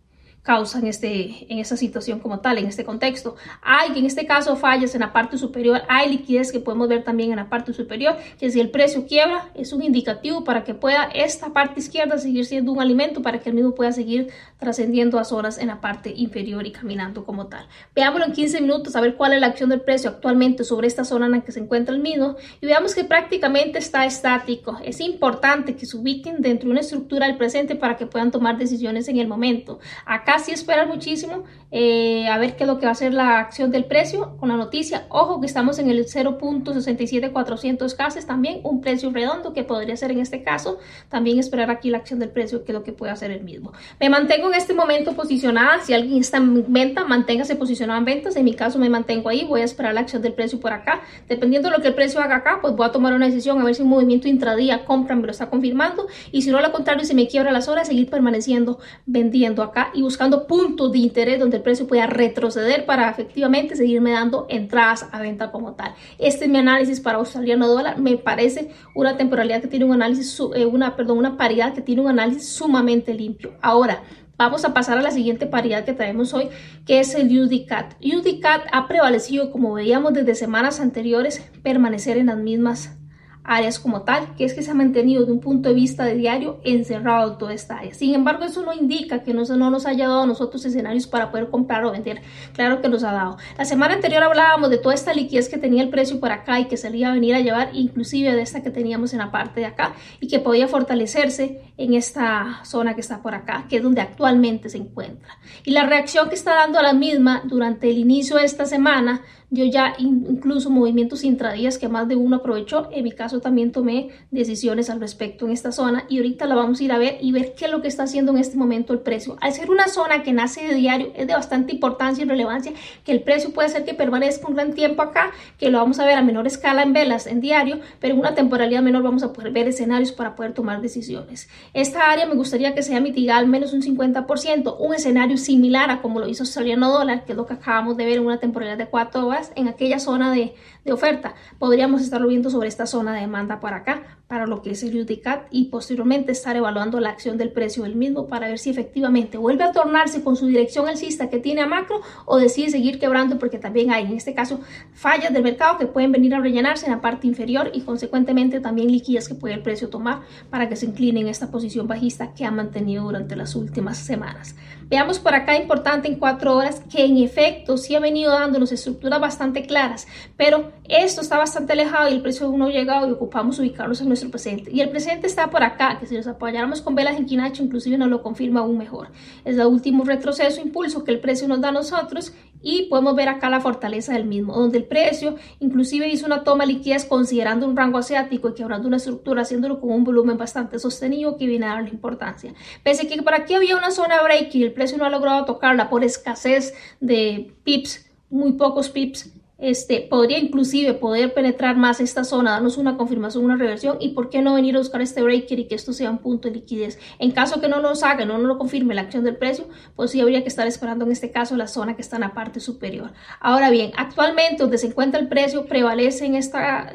causa 0.46 0.78
en, 0.78 0.86
este, 0.86 1.52
en 1.52 1.58
esta 1.58 1.76
situación 1.76 2.20
como 2.20 2.40
tal, 2.40 2.56
en 2.56 2.66
este 2.66 2.84
contexto. 2.84 3.36
Hay, 3.60 3.98
en 3.98 4.06
este 4.06 4.26
caso, 4.26 4.56
fallas 4.56 4.94
en 4.94 5.02
la 5.02 5.12
parte 5.12 5.36
superior, 5.36 5.82
hay 5.88 6.08
liquidez 6.08 6.52
que 6.52 6.60
podemos 6.60 6.88
ver 6.88 7.04
también 7.04 7.30
en 7.32 7.36
la 7.36 7.50
parte 7.50 7.74
superior, 7.74 8.16
que 8.38 8.50
si 8.50 8.60
el 8.60 8.70
precio 8.70 9.06
quiebra, 9.06 9.50
es 9.54 9.74
un 9.74 9.82
indicativo 9.82 10.44
para 10.44 10.64
que 10.64 10.72
pueda 10.72 11.04
esta 11.14 11.52
parte 11.52 11.80
izquierda 11.80 12.16
seguir 12.16 12.46
siendo 12.46 12.72
un 12.72 12.80
alimento 12.80 13.20
para 13.20 13.40
que 13.40 13.50
el 13.50 13.54
mismo 13.54 13.74
pueda 13.74 13.92
seguir 13.92 14.28
trascendiendo 14.58 15.18
a 15.18 15.26
horas 15.34 15.58
en 15.58 15.66
la 15.66 15.80
parte 15.80 16.12
inferior 16.14 16.66
y 16.66 16.70
caminando 16.70 17.24
como 17.24 17.46
tal. 17.46 17.66
Veámoslo 17.94 18.26
en 18.26 18.32
15 18.32 18.60
minutos, 18.60 18.94
a 18.94 19.00
ver 19.00 19.16
cuál 19.16 19.32
es 19.32 19.40
la 19.40 19.48
acción 19.48 19.70
del 19.70 19.80
precio 19.80 20.10
actualmente 20.10 20.62
sobre 20.62 20.86
esta 20.86 21.04
zona 21.04 21.26
en 21.26 21.32
la 21.32 21.40
que 21.40 21.52
se 21.52 21.60
encuentra 21.60 21.94
el 21.94 22.00
mismo 22.00 22.36
y 22.60 22.66
veamos 22.66 22.94
que 22.94 23.04
prácticamente 23.04 23.78
está 23.78 24.06
estático. 24.06 24.78
Es 24.84 25.00
importante 25.00 25.74
que 25.74 25.86
se 25.86 25.96
ubiquen 25.96 26.40
dentro 26.40 26.68
de 26.68 26.72
una 26.72 26.80
estructura 26.80 27.26
del 27.26 27.36
presente 27.36 27.74
para 27.74 27.96
que 27.96 28.06
puedan 28.06 28.30
tomar 28.30 28.56
decisiones 28.58 29.08
en 29.08 29.18
el 29.18 29.26
momento. 29.26 29.80
Acá 30.04 30.35
sí 30.38 30.52
esperar 30.52 30.88
muchísimo 30.88 31.44
eh, 31.70 32.28
a 32.28 32.38
ver 32.38 32.56
qué 32.56 32.64
es 32.64 32.68
lo 32.68 32.78
que 32.78 32.86
va 32.86 32.92
a 32.92 32.94
ser 32.94 33.12
la 33.12 33.38
acción 33.38 33.70
del 33.70 33.84
precio 33.84 34.36
con 34.38 34.48
la 34.48 34.56
noticia. 34.56 35.06
Ojo 35.08 35.40
que 35.40 35.46
estamos 35.46 35.78
en 35.78 35.90
el 35.90 36.06
0.67400 36.06 37.96
cases 37.96 38.26
también, 38.26 38.60
un 38.62 38.80
precio 38.80 39.10
redondo 39.10 39.52
que 39.52 39.64
podría 39.64 39.96
ser 39.96 40.10
en 40.10 40.20
este 40.20 40.42
caso. 40.42 40.78
También 41.08 41.38
esperar 41.38 41.70
aquí 41.70 41.90
la 41.90 41.98
acción 41.98 42.18
del 42.18 42.30
precio, 42.30 42.64
que 42.64 42.72
es 42.72 42.78
lo 42.78 42.84
que 42.84 42.92
puede 42.92 43.12
hacer 43.12 43.30
el 43.30 43.42
mismo. 43.42 43.72
Me 44.00 44.08
mantengo 44.08 44.48
en 44.48 44.54
este 44.54 44.74
momento 44.74 45.14
posicionada. 45.14 45.80
Si 45.80 45.92
alguien 45.92 46.20
está 46.20 46.38
en 46.38 46.72
venta, 46.72 47.04
manténgase 47.04 47.56
posicionado 47.56 47.98
en 47.98 48.04
ventas. 48.04 48.36
En 48.36 48.44
mi 48.44 48.54
caso 48.54 48.78
me 48.78 48.88
mantengo 48.88 49.28
ahí. 49.28 49.44
Voy 49.44 49.60
a 49.60 49.64
esperar 49.64 49.94
la 49.94 50.00
acción 50.00 50.22
del 50.22 50.32
precio 50.32 50.60
por 50.60 50.72
acá. 50.72 51.02
Dependiendo 51.28 51.68
de 51.68 51.76
lo 51.76 51.82
que 51.82 51.88
el 51.88 51.94
precio 51.94 52.20
haga 52.20 52.36
acá, 52.36 52.58
pues 52.60 52.74
voy 52.74 52.86
a 52.86 52.92
tomar 52.92 53.14
una 53.14 53.26
decisión 53.26 53.60
a 53.60 53.64
ver 53.64 53.74
si 53.74 53.82
un 53.82 53.88
movimiento 53.88 54.28
intradía 54.28 54.84
compra 54.84 55.14
me 55.14 55.22
lo 55.22 55.30
está 55.30 55.50
confirmando. 55.50 56.06
Y 56.32 56.42
si 56.42 56.50
no, 56.50 56.60
lo 56.60 56.72
contrario, 56.72 57.04
si 57.04 57.14
me 57.14 57.28
quiebra 57.28 57.52
las 57.52 57.68
horas, 57.68 57.88
seguir 57.88 58.08
permaneciendo 58.10 58.78
vendiendo 59.06 59.62
acá 59.62 59.90
y 59.94 60.02
buscando 60.02 60.25
puntos 60.46 60.92
de 60.92 60.98
interés 60.98 61.38
donde 61.38 61.58
el 61.58 61.62
precio 61.62 61.86
pueda 61.86 62.06
retroceder 62.06 62.86
para 62.86 63.08
efectivamente 63.10 63.76
seguirme 63.76 64.12
dando 64.12 64.46
entradas 64.48 65.06
a 65.12 65.20
venta 65.20 65.50
como 65.50 65.74
tal. 65.74 65.94
Este 66.18 66.44
es 66.44 66.50
mi 66.50 66.58
análisis 66.58 67.00
para 67.00 67.18
australiano 67.18 67.68
dólar. 67.68 67.98
Me 67.98 68.16
parece 68.16 68.70
una 68.94 69.16
temporalidad 69.16 69.60
que 69.60 69.68
tiene 69.68 69.84
un 69.84 69.92
análisis, 69.94 70.40
eh, 70.54 70.66
una, 70.66 70.96
perdón, 70.96 71.18
una 71.18 71.36
paridad 71.36 71.74
que 71.74 71.82
tiene 71.82 72.02
un 72.02 72.08
análisis 72.08 72.48
sumamente 72.48 73.14
limpio. 73.14 73.54
Ahora, 73.60 74.02
Vamos 74.38 74.66
a 74.66 74.74
pasar 74.74 74.98
a 74.98 75.02
la 75.02 75.12
siguiente 75.12 75.46
paridad 75.46 75.86
que 75.86 75.94
traemos 75.94 76.34
hoy, 76.34 76.50
que 76.84 77.00
es 77.00 77.14
el 77.14 77.28
UDCAT. 77.28 77.94
UDCAT 78.02 78.66
ha 78.70 78.86
prevalecido, 78.86 79.50
como 79.50 79.72
veíamos 79.72 80.12
desde 80.12 80.34
semanas 80.34 80.78
anteriores, 80.78 81.42
permanecer 81.62 82.18
en 82.18 82.26
las 82.26 82.36
mismas 82.36 82.98
áreas 83.46 83.78
como 83.78 84.02
tal, 84.02 84.34
que 84.36 84.44
es 84.44 84.54
que 84.54 84.62
se 84.62 84.70
ha 84.70 84.74
mantenido 84.74 85.24
de 85.24 85.32
un 85.32 85.40
punto 85.40 85.68
de 85.68 85.74
vista 85.74 86.04
de 86.04 86.14
diario 86.14 86.60
encerrado 86.64 87.36
toda 87.36 87.54
esta 87.54 87.78
área. 87.78 87.94
Sin 87.94 88.14
embargo, 88.14 88.44
eso 88.44 88.62
no 88.62 88.72
indica 88.72 89.22
que 89.22 89.32
no, 89.32 89.44
no 89.44 89.70
nos 89.70 89.86
haya 89.86 90.08
dado 90.08 90.22
a 90.22 90.26
nosotros 90.26 90.64
escenarios 90.64 91.06
para 91.06 91.30
poder 91.30 91.48
comprar 91.48 91.84
o 91.84 91.92
vender. 91.92 92.22
Claro 92.52 92.80
que 92.80 92.88
nos 92.88 93.04
ha 93.04 93.12
dado. 93.12 93.36
La 93.56 93.64
semana 93.64 93.94
anterior 93.94 94.22
hablábamos 94.22 94.70
de 94.70 94.78
toda 94.78 94.94
esta 94.94 95.12
liquidez 95.12 95.48
que 95.48 95.58
tenía 95.58 95.82
el 95.82 95.90
precio 95.90 96.18
por 96.18 96.32
acá 96.32 96.60
y 96.60 96.66
que 96.66 96.76
se 96.76 96.90
le 96.90 96.98
iba 96.98 97.08
a 97.08 97.14
venir 97.14 97.34
a 97.34 97.40
llevar, 97.40 97.70
inclusive 97.72 98.34
de 98.34 98.42
esta 98.42 98.62
que 98.62 98.70
teníamos 98.70 99.12
en 99.12 99.20
la 99.20 99.30
parte 99.30 99.60
de 99.60 99.66
acá 99.66 99.94
y 100.20 100.28
que 100.28 100.40
podía 100.40 100.68
fortalecerse 100.68 101.60
en 101.76 101.94
esta 101.94 102.60
zona 102.64 102.94
que 102.94 103.00
está 103.00 103.22
por 103.22 103.34
acá, 103.34 103.66
que 103.68 103.76
es 103.76 103.82
donde 103.82 104.00
actualmente 104.00 104.68
se 104.68 104.78
encuentra. 104.78 105.38
Y 105.64 105.70
la 105.70 105.86
reacción 105.86 106.28
que 106.28 106.34
está 106.34 106.54
dando 106.54 106.78
a 106.78 106.82
la 106.82 106.92
misma 106.92 107.42
durante 107.44 107.90
el 107.90 107.98
inicio 107.98 108.36
de 108.36 108.44
esta 108.44 108.66
semana 108.66 109.22
yo 109.50 109.64
ya 109.64 109.94
incluso 109.98 110.70
movimientos 110.70 111.22
intradías 111.22 111.78
que 111.78 111.88
más 111.88 112.08
de 112.08 112.16
uno 112.16 112.36
aprovechó. 112.36 112.88
En 112.90 113.04
mi 113.04 113.12
caso 113.12 113.40
también 113.40 113.72
tomé 113.72 114.08
decisiones 114.30 114.90
al 114.90 115.00
respecto 115.00 115.46
en 115.46 115.52
esta 115.52 115.72
zona 115.72 116.04
y 116.08 116.18
ahorita 116.18 116.46
la 116.46 116.54
vamos 116.54 116.80
a 116.80 116.84
ir 116.84 116.92
a 116.92 116.98
ver 116.98 117.18
y 117.20 117.32
ver 117.32 117.54
qué 117.54 117.66
es 117.66 117.70
lo 117.70 117.80
que 117.80 117.88
está 117.88 118.04
haciendo 118.04 118.32
en 118.32 118.38
este 118.38 118.56
momento 118.56 118.92
el 118.92 119.00
precio. 119.00 119.36
Al 119.40 119.52
ser 119.52 119.70
una 119.70 119.88
zona 119.88 120.22
que 120.22 120.32
nace 120.32 120.66
de 120.66 120.74
diario, 120.74 121.12
es 121.14 121.26
de 121.26 121.34
bastante 121.34 121.72
importancia 121.72 122.24
y 122.24 122.28
relevancia 122.28 122.72
que 123.04 123.12
el 123.12 123.22
precio 123.22 123.52
puede 123.52 123.68
ser 123.68 123.84
que 123.84 123.94
permanezca 123.94 124.48
un 124.48 124.54
gran 124.54 124.72
tiempo 124.74 125.02
acá, 125.02 125.30
que 125.58 125.70
lo 125.70 125.78
vamos 125.78 125.98
a 126.00 126.06
ver 126.06 126.18
a 126.18 126.22
menor 126.22 126.46
escala 126.46 126.82
en 126.82 126.92
velas 126.92 127.26
en 127.26 127.40
diario, 127.40 127.80
pero 128.00 128.14
en 128.14 128.20
una 128.20 128.34
temporalidad 128.34 128.82
menor 128.82 129.02
vamos 129.02 129.22
a 129.22 129.32
poder 129.32 129.52
ver 129.52 129.68
escenarios 129.68 130.12
para 130.12 130.34
poder 130.34 130.54
tomar 130.54 130.80
decisiones. 130.80 131.48
Esta 131.72 132.10
área 132.10 132.26
me 132.26 132.34
gustaría 132.34 132.74
que 132.74 132.82
sea 132.82 133.00
mitigada 133.00 133.38
al 133.38 133.46
menos 133.46 133.72
un 133.72 133.82
50%, 133.82 134.76
un 134.78 134.94
escenario 134.94 135.36
similar 135.36 135.90
a 135.90 136.02
como 136.02 136.20
lo 136.20 136.28
hizo 136.28 136.42
australiano 136.42 136.90
dólar, 136.90 137.24
que 137.24 137.32
es 137.32 137.36
lo 137.36 137.46
que 137.46 137.54
acabamos 137.54 137.96
de 137.96 138.04
ver 138.04 138.18
en 138.18 138.26
una 138.26 138.38
temporalidad 138.38 138.78
de 138.78 138.86
4 138.86 139.20
en 139.54 139.68
aquella 139.68 139.98
zona 139.98 140.32
de, 140.32 140.54
de 140.84 140.92
oferta. 140.92 141.34
Podríamos 141.58 142.02
estarlo 142.02 142.28
viendo 142.28 142.50
sobre 142.50 142.68
esta 142.68 142.86
zona 142.86 143.14
de 143.14 143.20
demanda 143.20 143.60
para 143.60 143.78
acá, 143.78 144.18
para 144.28 144.46
lo 144.46 144.60
que 144.60 144.70
es 144.70 144.82
el 144.82 144.98
UDCAT 144.98 145.46
y 145.50 145.66
posteriormente 145.66 146.32
estar 146.32 146.56
evaluando 146.56 146.98
la 146.98 147.10
acción 147.10 147.38
del 147.38 147.52
precio 147.52 147.84
del 147.84 147.94
mismo 147.94 148.26
para 148.26 148.48
ver 148.48 148.58
si 148.58 148.70
efectivamente 148.70 149.38
vuelve 149.38 149.62
a 149.62 149.72
tornarse 149.72 150.24
con 150.24 150.34
su 150.34 150.46
dirección 150.46 150.88
alcista 150.88 151.30
que 151.30 151.38
tiene 151.38 151.60
a 151.60 151.66
macro 151.66 152.00
o 152.24 152.38
decide 152.38 152.70
seguir 152.70 152.98
quebrando 152.98 153.38
porque 153.38 153.58
también 153.58 153.92
hay 153.92 154.04
en 154.04 154.16
este 154.16 154.34
caso 154.34 154.60
fallas 154.94 155.32
del 155.32 155.44
mercado 155.44 155.78
que 155.78 155.86
pueden 155.86 156.10
venir 156.10 156.34
a 156.34 156.40
rellenarse 156.40 156.86
en 156.86 156.92
la 156.92 157.00
parte 157.00 157.28
inferior 157.28 157.70
y 157.72 157.82
consecuentemente 157.82 158.60
también 158.60 158.90
liquidez 158.90 159.28
que 159.28 159.34
puede 159.34 159.54
el 159.54 159.62
precio 159.62 159.90
tomar 159.90 160.22
para 160.50 160.68
que 160.68 160.74
se 160.74 160.86
incline 160.86 161.20
en 161.20 161.28
esta 161.28 161.50
posición 161.50 161.86
bajista 161.86 162.34
que 162.34 162.44
ha 162.44 162.50
mantenido 162.50 163.04
durante 163.04 163.36
las 163.36 163.54
últimas 163.54 163.96
semanas. 163.96 164.56
Veamos 164.88 165.18
por 165.18 165.34
acá 165.34 165.56
importante 165.56 166.08
en 166.08 166.16
cuatro 166.16 166.56
horas 166.56 166.80
que 166.90 167.04
en 167.04 167.16
efecto 167.18 167.76
sí 167.76 167.94
ha 167.94 168.00
venido 168.00 168.32
dándonos 168.32 168.70
estructuras 168.70 169.20
bastante 169.20 169.66
claras, 169.66 170.06
pero 170.36 170.72
esto 170.88 171.20
está 171.20 171.38
bastante 171.38 171.72
alejado 171.72 172.08
y 172.08 172.12
el 172.14 172.22
precio 172.22 172.46
aún 172.46 172.60
no 172.60 172.66
ha 172.66 172.70
llegado 172.70 173.08
y 173.08 173.12
ocupamos 173.12 173.58
ubicarnos 173.58 174.00
en 174.00 174.08
nuestro 174.16 174.30
presente. 174.30 174.70
Y 174.72 174.80
el 174.80 174.88
presente 174.88 175.26
está 175.26 175.50
por 175.50 175.62
acá, 175.62 175.98
que 175.98 176.06
si 176.06 176.16
nos 176.16 176.26
apoyáramos 176.26 176.80
con 176.80 176.94
velas 176.94 177.16
en 177.16 177.26
Kinacho, 177.26 177.62
inclusive 177.62 177.98
nos 177.98 178.08
lo 178.08 178.22
confirma 178.22 178.60
aún 178.60 178.78
mejor. 178.78 179.08
Es 179.44 179.56
el 179.56 179.66
último 179.66 180.04
retroceso, 180.04 180.60
impulso 180.60 181.04
que 181.04 181.12
el 181.12 181.20
precio 181.20 181.46
nos 181.48 181.60
da 181.60 181.68
a 181.68 181.72
nosotros 181.72 182.32
y 182.62 182.84
podemos 182.84 183.14
ver 183.14 183.28
acá 183.28 183.50
la 183.50 183.60
fortaleza 183.60 184.14
del 184.14 184.24
mismo, 184.24 184.54
donde 184.54 184.78
el 184.78 184.84
precio 184.84 185.36
inclusive 185.60 186.08
hizo 186.08 186.26
una 186.26 186.42
toma 186.42 186.64
de 186.64 186.72
liquidez 186.72 187.04
considerando 187.04 187.66
un 187.66 187.76
rango 187.76 187.98
asiático 187.98 188.48
y 188.48 188.54
quebrando 188.54 188.88
una 188.88 188.96
estructura, 188.96 189.42
haciéndolo 189.42 189.80
con 189.80 189.90
un 189.90 190.04
volumen 190.04 190.38
bastante 190.38 190.78
sostenido 190.78 191.36
que 191.36 191.46
viene 191.46 191.66
a 191.66 191.74
darle 191.74 191.90
importancia. 191.90 192.54
Pese 192.82 193.06
a 193.06 193.08
que 193.08 193.22
por 193.22 193.34
aquí 193.34 193.54
había 193.54 193.76
una 193.76 193.90
zona 193.90 194.22
break 194.22 194.54
y 194.54 194.62
el 194.62 194.72
precio 194.72 194.96
no 194.98 195.04
ha 195.04 195.10
logrado 195.10 195.44
tocarla 195.44 195.90
por 195.90 196.02
escasez 196.02 196.74
de 197.00 197.52
pips, 197.64 198.10
muy 198.30 198.52
pocos 198.52 198.88
pips, 198.90 199.32
este, 199.58 200.02
podría 200.02 200.38
inclusive 200.38 200.94
poder 200.94 201.32
penetrar 201.32 201.76
más 201.76 202.00
esta 202.00 202.24
zona, 202.24 202.52
darnos 202.52 202.76
una 202.76 202.96
confirmación, 202.96 203.44
una 203.44 203.56
reversión 203.56 203.96
y 204.00 204.10
por 204.10 204.28
qué 204.28 204.42
no 204.42 204.54
venir 204.54 204.76
a 204.76 204.78
buscar 204.78 205.00
este 205.00 205.22
breaker 205.22 205.58
y 205.58 205.66
que 205.66 205.74
esto 205.74 205.92
sea 205.92 206.10
un 206.10 206.18
punto 206.18 206.48
de 206.48 206.54
liquidez. 206.54 206.98
En 207.18 207.30
caso 207.30 207.60
que 207.60 207.68
no 207.68 207.80
nos 207.80 208.02
haga, 208.02 208.24
no 208.24 208.38
lo 208.38 208.58
confirme 208.58 208.94
la 208.94 209.02
acción 209.02 209.24
del 209.24 209.36
precio, 209.36 209.68
pues 209.94 210.10
sí 210.10 210.20
habría 210.20 210.42
que 210.42 210.48
estar 210.48 210.66
esperando 210.66 211.04
en 211.04 211.12
este 211.12 211.30
caso 211.30 211.56
la 211.56 211.68
zona 211.68 211.96
que 211.96 212.02
está 212.02 212.16
en 212.16 212.22
la 212.22 212.34
parte 212.34 212.60
superior. 212.60 213.12
Ahora 213.40 213.70
bien, 213.70 213.92
actualmente 213.96 214.62
donde 214.62 214.78
se 214.78 214.88
encuentra 214.88 215.20
el 215.20 215.28
precio 215.28 215.66
prevalece 215.66 216.26
en 216.26 216.34
esta... 216.34 216.92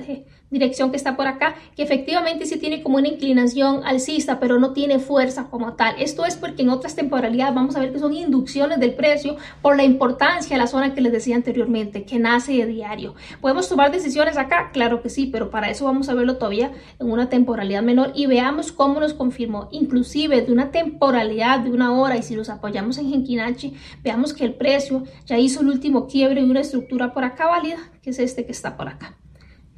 Dirección 0.52 0.92
que 0.92 0.98
está 0.98 1.16
por 1.16 1.28
acá, 1.28 1.56
que 1.78 1.84
efectivamente 1.84 2.46
sí 2.46 2.60
tiene 2.60 2.84
como 2.84 2.98
una 2.98 3.08
inclinación 3.08 3.86
alcista, 3.86 4.38
pero 4.42 4.60
no 4.60 4.74
tiene 4.74 5.00
fuerza 5.00 5.46
como 5.50 5.76
tal. 5.76 5.96
Esto 5.98 6.26
es 6.26 6.36
porque 6.36 6.64
en 6.64 6.70
otras 6.70 6.94
temporalidades 6.94 7.56
vamos 7.56 7.78
a 7.78 7.80
ver 7.80 7.94
que 7.94 8.00
son 8.00 8.14
inducciones 8.14 8.78
del 8.82 8.94
precio 8.94 9.38
por 9.62 9.78
la 9.78 9.84
importancia 9.84 10.58
de 10.58 10.62
la 10.62 10.68
zona 10.68 10.94
que 10.94 11.00
les 11.00 11.14
decía 11.14 11.38
anteriormente, 11.38 12.04
que 12.04 12.20
nace 12.20 12.52
de 12.52 12.66
diario. 12.66 13.16
¿Podemos 13.40 13.70
tomar 13.70 13.92
decisiones 13.92 14.38
acá? 14.38 14.72
Claro 14.74 15.02
que 15.02 15.10
sí, 15.10 15.28
pero 15.28 15.50
para 15.50 15.70
eso 15.70 15.86
vamos 15.86 16.10
a 16.10 16.16
verlo 16.16 16.36
todavía 16.36 16.74
en 17.00 17.10
una 17.10 17.30
temporalidad 17.30 17.82
menor 17.82 18.12
y 18.14 18.26
veamos 18.26 18.74
cómo 18.74 19.00
nos 19.00 19.14
confirmó, 19.14 19.70
inclusive 19.72 20.42
de 20.42 20.52
una 20.52 20.72
temporalidad 20.72 21.62
de 21.62 21.72
una 21.72 21.94
hora 21.94 22.18
y 22.18 22.24
si 22.24 22.36
los 22.36 22.50
apoyamos 22.50 22.98
en 22.98 23.10
Genkinachi, 23.10 23.74
veamos 24.04 24.34
que 24.34 24.44
el 24.44 24.56
precio 24.56 25.06
ya 25.26 25.38
hizo 25.38 25.62
el 25.62 25.70
último 25.70 26.08
quiebre 26.08 26.42
y 26.42 26.50
una 26.50 26.60
estructura 26.60 27.14
por 27.14 27.24
acá 27.24 27.48
válida, 27.48 27.78
que 28.02 28.10
es 28.10 28.20
este 28.20 28.46
que 28.46 28.52
está 28.52 28.76
por 28.76 28.90
acá. 28.90 29.21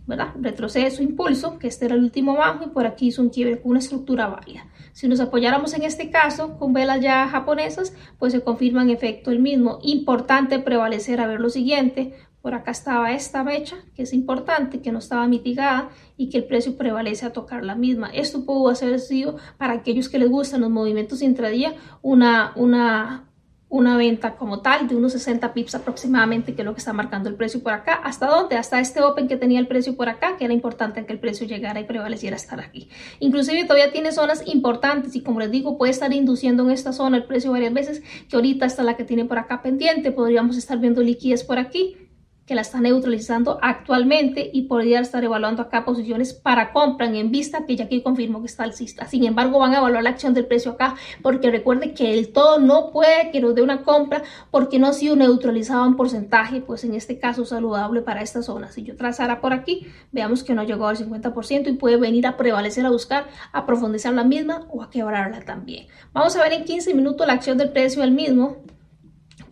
¿Verdad? 0.06 0.34
Retroceso, 0.40 1.02
impulso, 1.02 1.58
que 1.60 1.68
este 1.68 1.86
era 1.86 1.96
el 1.96 2.04
último 2.04 2.36
bajo 2.36 2.66
y 2.66 2.70
por 2.70 2.86
aquí 2.86 3.08
hizo 3.08 3.22
un 3.22 3.30
quiebre 3.30 3.62
con 3.62 3.72
una 3.72 3.80
estructura 3.80 4.28
válida. 4.28 4.68
Si 4.92 5.08
nos 5.08 5.20
apoyáramos 5.20 5.74
en 5.74 5.84
este 5.84 6.10
caso 6.10 6.58
con 6.58 6.74
velas 6.74 7.02
ya 7.02 7.28
japonesas, 7.28 7.96
pues 8.20 8.34
se 8.34 8.42
confirma 8.42 8.84
en 8.84 8.90
efecto 8.90 9.32
el 9.32 9.40
mismo. 9.40 9.80
Importante 9.82 10.60
prevalecer 10.60 11.20
a 11.20 11.28
ver 11.28 11.40
lo 11.40 11.50
siguiente. 11.50 12.14
Por 12.42 12.54
acá 12.54 12.72
estaba 12.72 13.14
esta 13.14 13.42
mecha, 13.44 13.78
que 13.96 14.04
es 14.04 14.14
importante, 14.14 14.82
que 14.82 14.92
no 14.92 15.00
estaba 15.00 15.26
mitigada 15.28 15.90
y 16.18 16.30
que 16.30 16.40
el 16.40 16.44
precio 16.44 16.76
prevalece 16.76 17.26
a 17.26 17.32
tocar 17.32 17.64
la 17.64 17.76
misma. 17.76 18.10
Esto 18.10 18.46
pudo 18.46 18.70
haber 18.70 19.00
sido 19.00 19.38
para 19.58 19.74
aquellos 19.74 20.10
que 20.10 20.20
les 20.20 20.30
gustan 20.30 20.60
los 20.60 20.70
movimientos 20.70 21.22
intradía 21.22 21.74
una, 22.02 22.52
una, 22.58 23.30
una 23.74 23.98
venta 23.98 24.36
como 24.36 24.62
tal 24.62 24.88
de 24.88 24.96
unos 24.96 25.14
60 25.14 25.52
pips 25.52 25.74
aproximadamente, 25.74 26.54
que 26.54 26.62
es 26.62 26.66
lo 26.66 26.76
que 26.76 26.78
está 26.78 26.94
marcando 26.94 27.28
el 27.28 27.34
precio 27.34 27.64
por 27.64 27.74
acá. 27.74 27.96
¿Hasta 27.96 28.28
dónde? 28.28 28.56
Hasta 28.56 28.80
este 28.80 29.02
open 29.02 29.28
que 29.28 29.36
tenía 29.36 29.60
el 29.60 29.66
precio 29.66 29.96
por 29.96 30.10
acá, 30.10 30.38
que 30.38 30.46
era 30.46 30.54
importante 30.54 31.04
que 31.08 31.12
el 31.12 31.18
precio 31.18 31.48
llegara 31.48 31.80
y 31.80 31.84
prevaleciera 31.86 32.36
estar 32.36 32.60
aquí. 32.60 32.88
Inclusive 33.20 33.64
todavía 33.64 33.92
tiene 33.92 34.12
zonas 34.12 34.44
importantes 34.46 35.16
y 35.16 35.22
como 35.22 35.40
les 35.40 35.50
digo, 35.50 35.80
puede 35.80 35.92
estar 35.92 36.14
induciendo 36.14 36.64
en 36.64 36.70
esta 36.70 36.94
zona 36.94 37.18
el 37.18 37.24
precio 37.24 37.52
varias 37.52 37.74
veces, 37.74 38.04
que 38.30 38.36
ahorita 38.36 38.68
está 38.68 38.84
la 38.84 38.96
que 38.96 39.06
tiene 39.06 39.26
por 39.26 39.40
acá 39.40 39.64
pendiente. 39.64 40.12
Podríamos 40.12 40.56
estar 40.56 40.78
viendo 40.78 41.02
liquidez 41.02 41.44
por 41.44 41.58
aquí 41.58 41.98
que 42.46 42.56
la 42.56 42.62
está 42.62 42.82
neutralizando 42.82 43.58
actualmente 43.62 44.50
y 44.52 44.64
podría 44.64 45.00
estar 45.00 45.24
evaluando 45.24 45.62
acá 45.62 45.86
posiciones 45.86 46.34
para 46.34 46.74
compra 46.74 47.08
en 47.08 47.32
vista 47.32 47.66
que 47.66 47.76
ya 47.76 47.86
aquí 47.86 48.02
confirmo 48.02 48.42
que 48.42 48.48
está 48.48 48.64
alcista. 48.64 49.08
Sin 49.08 49.24
embargo, 49.24 49.60
van 49.60 49.74
a 49.74 49.78
evaluar 49.78 50.04
la 50.04 50.10
acción 50.10 50.34
del 50.34 50.46
precio 50.46 50.72
acá 50.72 50.96
porque 51.22 51.52
recuerde 51.52 51.94
que 51.94 52.14
el 52.14 52.34
todo 52.34 52.60
no 52.60 52.92
puede 52.92 53.32
que 53.32 53.40
nos 53.40 53.56
dé 53.56 53.62
una 53.62 53.84
compra 53.84 54.24
porque 54.52 54.78
no 54.78 54.88
ha 54.88 54.94
sido 54.94 55.16
neutralizado 55.16 55.86
en 55.86 55.96
porcentaje, 55.96 56.60
pues 56.60 56.84
en 56.84 56.96
este 56.96 57.18
caso 57.18 57.46
saludable 57.46 58.02
para 58.02 58.22
esta 58.22 58.42
zona. 58.42 58.72
Si 58.72 58.84
yo 58.84 58.96
trazara 58.98 59.40
por 59.40 59.54
aquí, 59.54 59.88
veamos 60.12 60.44
que 60.44 60.54
no 60.54 60.64
llegó 60.64 60.88
al 60.88 60.98
50% 60.98 61.68
y 61.70 61.74
puede 61.74 61.98
venir 61.98 62.28
a 62.28 62.36
prevalecer 62.36 62.86
a 62.86 62.90
buscar 62.90 63.28
a 63.52 63.66
profundizar 63.66 64.14
la 64.14 64.24
misma 64.24 64.68
o 64.70 64.84
a 64.84 64.90
quebrarla 64.90 65.42
también. 65.42 65.88
Vamos 66.12 66.36
a 66.36 66.44
ver 66.44 66.54
en 66.54 66.66
15 66.66 66.94
minutos 66.94 67.26
la 67.26 67.34
acción 67.34 67.58
del 67.58 67.72
precio 67.72 68.04
al 68.04 68.12
mismo 68.12 68.58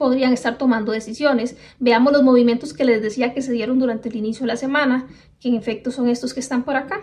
podrían 0.01 0.33
estar 0.33 0.57
tomando 0.57 0.93
decisiones. 0.93 1.55
Veamos 1.77 2.11
los 2.11 2.23
movimientos 2.23 2.73
que 2.73 2.85
les 2.85 3.03
decía 3.03 3.35
que 3.35 3.43
se 3.43 3.51
dieron 3.51 3.77
durante 3.77 4.09
el 4.09 4.15
inicio 4.15 4.41
de 4.41 4.47
la 4.47 4.57
semana, 4.57 5.05
que 5.39 5.47
en 5.47 5.53
efecto 5.53 5.91
son 5.91 6.09
estos 6.09 6.33
que 6.33 6.39
están 6.39 6.63
por 6.63 6.75
acá 6.75 7.01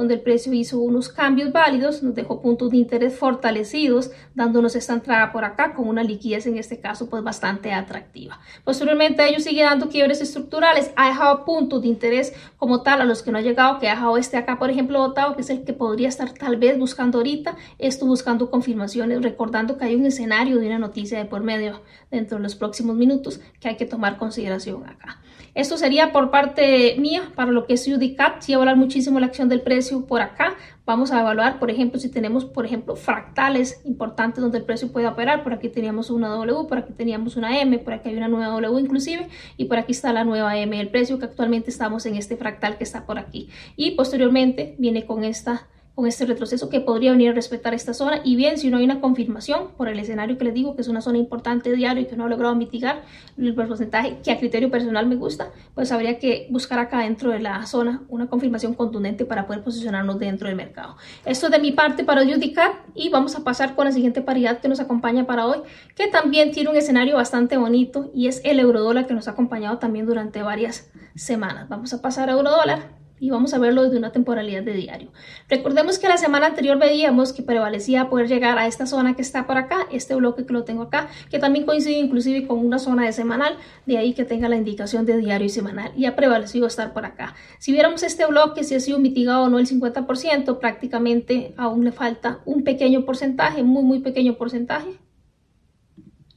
donde 0.00 0.14
el 0.14 0.22
precio 0.22 0.54
hizo 0.54 0.78
unos 0.78 1.10
cambios 1.10 1.52
válidos, 1.52 2.02
nos 2.02 2.14
dejó 2.14 2.40
puntos 2.40 2.70
de 2.70 2.78
interés 2.78 3.18
fortalecidos, 3.18 4.10
dándonos 4.34 4.74
esta 4.74 4.94
entrada 4.94 5.30
por 5.30 5.44
acá 5.44 5.74
con 5.74 5.86
una 5.86 6.02
liquidez 6.02 6.46
en 6.46 6.56
este 6.56 6.80
caso 6.80 7.10
pues 7.10 7.22
bastante 7.22 7.74
atractiva. 7.74 8.40
Posteriormente 8.64 9.28
ellos 9.28 9.44
siguen 9.44 9.66
dando 9.66 9.90
quiebres 9.90 10.22
estructurales, 10.22 10.90
ha 10.96 11.08
dejado 11.08 11.44
puntos 11.44 11.82
de 11.82 11.88
interés 11.88 12.32
como 12.56 12.82
tal 12.82 13.02
a 13.02 13.04
los 13.04 13.22
que 13.22 13.30
no 13.30 13.36
ha 13.36 13.42
llegado, 13.42 13.78
que 13.78 13.88
ha 13.88 13.94
dejado 13.94 14.16
este 14.16 14.38
acá 14.38 14.58
por 14.58 14.70
ejemplo 14.70 15.00
votado, 15.00 15.36
que 15.36 15.42
es 15.42 15.50
el 15.50 15.64
que 15.64 15.74
podría 15.74 16.08
estar 16.08 16.32
tal 16.32 16.56
vez 16.56 16.78
buscando 16.78 17.18
ahorita, 17.18 17.58
esto 17.78 18.06
buscando 18.06 18.50
confirmaciones, 18.50 19.20
recordando 19.20 19.76
que 19.76 19.84
hay 19.84 19.96
un 19.96 20.06
escenario 20.06 20.56
de 20.60 20.66
una 20.66 20.78
noticia 20.78 21.18
de 21.18 21.26
por 21.26 21.42
medio 21.42 21.82
dentro 22.10 22.38
de 22.38 22.42
los 22.42 22.54
próximos 22.54 22.96
minutos 22.96 23.42
que 23.60 23.68
hay 23.68 23.76
que 23.76 23.84
tomar 23.84 24.16
consideración 24.16 24.82
acá. 24.86 25.20
Esto 25.54 25.76
sería 25.76 26.12
por 26.12 26.30
parte 26.30 26.96
mía 26.98 27.32
para 27.34 27.50
lo 27.50 27.66
que 27.66 27.74
es 27.74 27.86
UDCAT. 27.86 28.42
Si 28.42 28.54
hablar 28.54 28.76
muchísimo 28.76 29.20
la 29.20 29.26
acción 29.26 29.48
del 29.48 29.62
precio 29.62 30.06
por 30.06 30.20
acá. 30.20 30.56
Vamos 30.86 31.12
a 31.12 31.20
evaluar, 31.20 31.60
por 31.60 31.70
ejemplo, 31.70 32.00
si 32.00 32.08
tenemos, 32.08 32.44
por 32.44 32.66
ejemplo, 32.66 32.96
fractales 32.96 33.80
importantes 33.84 34.42
donde 34.42 34.58
el 34.58 34.64
precio 34.64 34.90
puede 34.90 35.06
operar. 35.06 35.44
Por 35.44 35.52
aquí 35.52 35.68
teníamos 35.68 36.10
una 36.10 36.28
W, 36.28 36.66
por 36.66 36.78
aquí 36.78 36.92
teníamos 36.92 37.36
una 37.36 37.60
M, 37.60 37.78
por 37.78 37.92
aquí 37.92 38.08
hay 38.08 38.16
una 38.16 38.28
nueva 38.28 38.48
W 38.60 38.80
inclusive 38.80 39.28
y 39.56 39.66
por 39.66 39.78
aquí 39.78 39.92
está 39.92 40.12
la 40.12 40.24
nueva 40.24 40.58
M. 40.58 40.80
El 40.80 40.88
precio 40.88 41.18
que 41.18 41.26
actualmente 41.26 41.70
estamos 41.70 42.06
en 42.06 42.16
este 42.16 42.36
fractal 42.36 42.76
que 42.76 42.84
está 42.84 43.06
por 43.06 43.18
aquí. 43.18 43.48
Y 43.76 43.92
posteriormente 43.92 44.74
viene 44.78 45.06
con 45.06 45.22
esta 45.22 45.68
con 46.00 46.08
este 46.08 46.24
retroceso 46.24 46.70
que 46.70 46.80
podría 46.80 47.12
venir 47.12 47.28
a 47.28 47.32
respetar 47.34 47.74
esta 47.74 47.92
zona. 47.92 48.22
Y 48.24 48.34
bien 48.34 48.56
si 48.56 48.70
no 48.70 48.78
hay 48.78 48.84
una 48.84 49.02
confirmación 49.02 49.72
por 49.76 49.86
el 49.86 49.98
escenario 49.98 50.38
que 50.38 50.46
les 50.46 50.54
digo 50.54 50.74
que 50.74 50.80
es 50.80 50.88
una 50.88 51.02
zona 51.02 51.18
importante 51.18 51.70
diario 51.74 52.02
y 52.02 52.06
que 52.06 52.16
no 52.16 52.24
ha 52.24 52.28
logrado 52.30 52.54
mitigar 52.54 53.02
el 53.36 53.54
porcentaje 53.54 54.16
que 54.24 54.30
a 54.30 54.38
criterio 54.38 54.70
personal 54.70 55.06
me 55.06 55.16
gusta 55.16 55.50
pues 55.74 55.92
habría 55.92 56.18
que 56.18 56.46
buscar 56.48 56.78
acá 56.78 57.00
dentro 57.00 57.32
de 57.32 57.40
la 57.40 57.66
zona 57.66 58.02
una 58.08 58.28
confirmación 58.28 58.72
contundente 58.72 59.26
para 59.26 59.46
poder 59.46 59.62
posicionarnos 59.62 60.18
dentro 60.18 60.48
del 60.48 60.56
mercado. 60.56 60.96
Esto 61.26 61.46
es 61.46 61.52
de 61.52 61.58
mi 61.58 61.72
parte 61.72 62.02
para 62.02 62.24
Judicat 62.24 62.72
y 62.94 63.10
vamos 63.10 63.36
a 63.36 63.44
pasar 63.44 63.74
con 63.74 63.84
la 63.84 63.92
siguiente 63.92 64.22
paridad 64.22 64.60
que 64.60 64.68
nos 64.68 64.80
acompaña 64.80 65.26
para 65.26 65.46
hoy 65.46 65.58
que 65.94 66.08
también 66.08 66.50
tiene 66.50 66.70
un 66.70 66.76
escenario 66.76 67.16
bastante 67.16 67.58
bonito 67.58 68.10
y 68.14 68.28
es 68.28 68.40
el 68.44 68.58
euro 68.58 68.80
dólar 68.80 69.06
que 69.06 69.12
nos 69.12 69.28
ha 69.28 69.32
acompañado 69.32 69.76
también 69.76 70.06
durante 70.06 70.42
varias 70.42 70.90
semanas. 71.14 71.68
Vamos 71.68 71.92
a 71.92 72.00
pasar 72.00 72.30
a 72.30 72.32
euro 72.32 72.50
dólar 72.50 72.99
y 73.20 73.30
vamos 73.30 73.52
a 73.54 73.58
verlo 73.58 73.84
desde 73.84 73.98
una 73.98 74.10
temporalidad 74.10 74.62
de 74.62 74.72
diario. 74.72 75.12
Recordemos 75.48 75.98
que 75.98 76.08
la 76.08 76.16
semana 76.16 76.46
anterior 76.46 76.78
veíamos 76.78 77.32
que 77.32 77.42
prevalecía 77.42 78.08
poder 78.08 78.28
llegar 78.28 78.58
a 78.58 78.66
esta 78.66 78.86
zona 78.86 79.14
que 79.14 79.22
está 79.22 79.46
por 79.46 79.58
acá, 79.58 79.86
este 79.92 80.14
bloque 80.14 80.46
que 80.46 80.52
lo 80.52 80.64
tengo 80.64 80.82
acá, 80.82 81.08
que 81.30 81.38
también 81.38 81.66
coincide 81.66 81.98
inclusive 81.98 82.46
con 82.46 82.58
una 82.58 82.78
zona 82.78 83.04
de 83.04 83.12
semanal, 83.12 83.56
de 83.86 83.98
ahí 83.98 84.14
que 84.14 84.24
tenga 84.24 84.48
la 84.48 84.56
indicación 84.56 85.04
de 85.04 85.18
diario 85.18 85.46
y 85.46 85.50
semanal, 85.50 85.92
y 85.94 86.06
ha 86.06 86.16
prevalecido 86.16 86.66
estar 86.66 86.92
por 86.94 87.04
acá. 87.04 87.34
Si 87.58 87.72
viéramos 87.72 88.02
este 88.02 88.26
bloque, 88.26 88.64
si 88.64 88.74
ha 88.74 88.80
sido 88.80 88.98
mitigado 88.98 89.44
o 89.44 89.48
no 89.50 89.58
el 89.58 89.66
50%, 89.68 90.58
prácticamente 90.58 91.54
aún 91.58 91.84
le 91.84 91.92
falta 91.92 92.40
un 92.46 92.64
pequeño 92.64 93.04
porcentaje, 93.04 93.62
muy 93.62 93.82
muy 93.82 94.00
pequeño 94.00 94.36
porcentaje. 94.36 94.98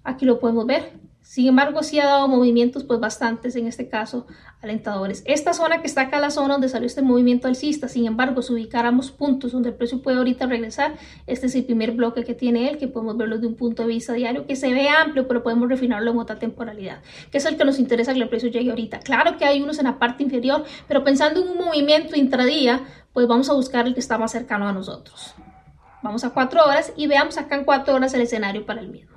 Aquí 0.03 0.25
lo 0.25 0.39
podemos 0.39 0.65
ver, 0.65 1.02
sin 1.33 1.47
embargo, 1.47 1.81
sí 1.81 1.99
ha 1.99 2.05
dado 2.05 2.27
movimientos, 2.27 2.83
pues 2.83 2.99
bastantes, 2.99 3.55
en 3.55 3.65
este 3.65 3.89
caso, 3.89 4.27
alentadores. 4.61 5.23
Esta 5.25 5.53
zona 5.53 5.81
que 5.81 5.87
está 5.87 6.01
acá, 6.01 6.19
la 6.19 6.29
zona 6.29 6.53
donde 6.53 6.69
salió 6.69 6.85
este 6.85 7.01
movimiento 7.01 7.47
alcista, 7.47 7.87
sin 7.87 8.05
embargo, 8.05 8.43
si 8.43 8.53
ubicáramos 8.53 9.09
puntos 9.09 9.51
donde 9.51 9.69
el 9.69 9.75
precio 9.75 10.03
puede 10.03 10.17
ahorita 10.17 10.45
regresar, 10.45 10.93
este 11.25 11.47
es 11.47 11.55
el 11.55 11.65
primer 11.65 11.93
bloque 11.93 12.23
que 12.23 12.35
tiene 12.35 12.69
él, 12.69 12.77
que 12.77 12.87
podemos 12.87 13.17
verlo 13.17 13.39
de 13.39 13.47
un 13.47 13.55
punto 13.55 13.81
de 13.81 13.87
vista 13.87 14.13
diario, 14.13 14.45
que 14.45 14.55
se 14.55 14.71
ve 14.71 14.89
amplio, 14.89 15.27
pero 15.27 15.41
podemos 15.41 15.67
refinarlo 15.67 16.11
en 16.11 16.19
otra 16.19 16.37
temporalidad, 16.37 17.01
que 17.31 17.39
es 17.39 17.45
el 17.45 17.57
que 17.57 17.65
nos 17.65 17.79
interesa 17.79 18.13
que 18.13 18.21
el 18.21 18.29
precio 18.29 18.49
llegue 18.49 18.69
ahorita. 18.69 18.99
Claro 18.99 19.35
que 19.35 19.45
hay 19.45 19.59
unos 19.59 19.79
en 19.79 19.85
la 19.85 19.97
parte 19.97 20.21
inferior, 20.21 20.63
pero 20.87 21.03
pensando 21.03 21.41
en 21.41 21.49
un 21.49 21.65
movimiento 21.65 22.15
intradía, 22.15 22.81
pues 23.11 23.25
vamos 23.27 23.49
a 23.49 23.53
buscar 23.53 23.87
el 23.87 23.95
que 23.95 24.01
está 24.01 24.19
más 24.19 24.31
cercano 24.31 24.67
a 24.67 24.71
nosotros. 24.71 25.33
Vamos 26.03 26.23
a 26.25 26.29
cuatro 26.29 26.63
horas 26.63 26.93
y 26.95 27.07
veamos 27.07 27.39
acá 27.39 27.55
en 27.55 27.65
cuatro 27.65 27.95
horas 27.95 28.13
el 28.13 28.21
escenario 28.21 28.67
para 28.67 28.81
el 28.81 28.89
mismo. 28.89 29.13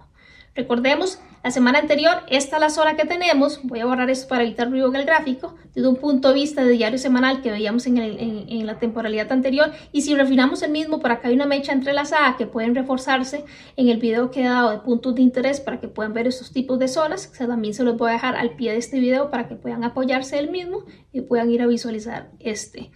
Recordemos, 0.55 1.21
la 1.47 1.53
semana 1.53 1.79
anterior, 1.79 2.25
esta 2.29 2.57
es 2.57 2.61
la 2.61 2.71
zona 2.71 2.97
que 2.97 3.07
tenemos, 3.07 3.61
voy 3.63 3.79
a 3.79 3.87
borrar 3.87 4.11
esto 4.11 4.27
para 4.27 4.43
evitar 4.43 4.69
ruido 4.69 4.89
en 4.89 4.97
el 4.97 5.05
gráfico, 5.05 5.55
desde 5.77 5.87
un 5.87 5.95
punto 5.95 6.31
de 6.31 6.35
vista 6.35 6.65
de 6.65 6.73
diario 6.73 6.99
semanal 6.99 7.41
que 7.41 7.53
veíamos 7.53 7.87
en, 7.87 8.67
la 8.67 8.81
temporalidad 8.81 9.31
anterior, 9.31 9.71
y 9.93 10.01
si 10.01 10.17
refinamos 10.17 10.65
el 10.65 10.73
mismo, 10.73 10.99
por 10.99 11.13
acá 11.13 11.29
hay 11.29 11.35
una 11.35 11.47
mecha 11.47 11.71
entrelazada 11.71 12.37
que 12.37 12.49
pueden 12.49 12.75
reforzarse 12.75 13.45
en 13.77 13.89
el 13.89 13.99
video 13.99 14.33
que 14.33 14.41
he 14.41 14.49
dado 14.49 14.73
de 14.73 14.79
puntos 14.79 15.15
de 15.15 15.23
interés 15.23 15.61
para 15.61 15.79
que 15.79 15.87
puedan 15.87 16.15
ver 16.15 16.27
estos 16.27 16.51
tipos 16.51 16.81
de 16.81 16.89
zonas, 16.89 17.29
que 17.29 17.47
también 17.47 17.75
se 17.75 17.85
los 17.85 17.97
voy 17.97 18.11
a 18.11 18.15
dejar 18.15 18.35
al 18.35 18.57
pie 18.57 18.73
de 18.73 18.79
este 18.79 18.99
video 18.99 19.31
para 19.31 19.47
que 19.47 19.55
puedan 19.55 19.85
apoyarse 19.85 20.41
el 20.41 20.51
mismo 20.51 20.83
y 21.13 21.21
puedan 21.21 21.49
ir 21.53 21.63
a 21.63 21.69
visualizar 21.69 22.33
este 22.41 22.91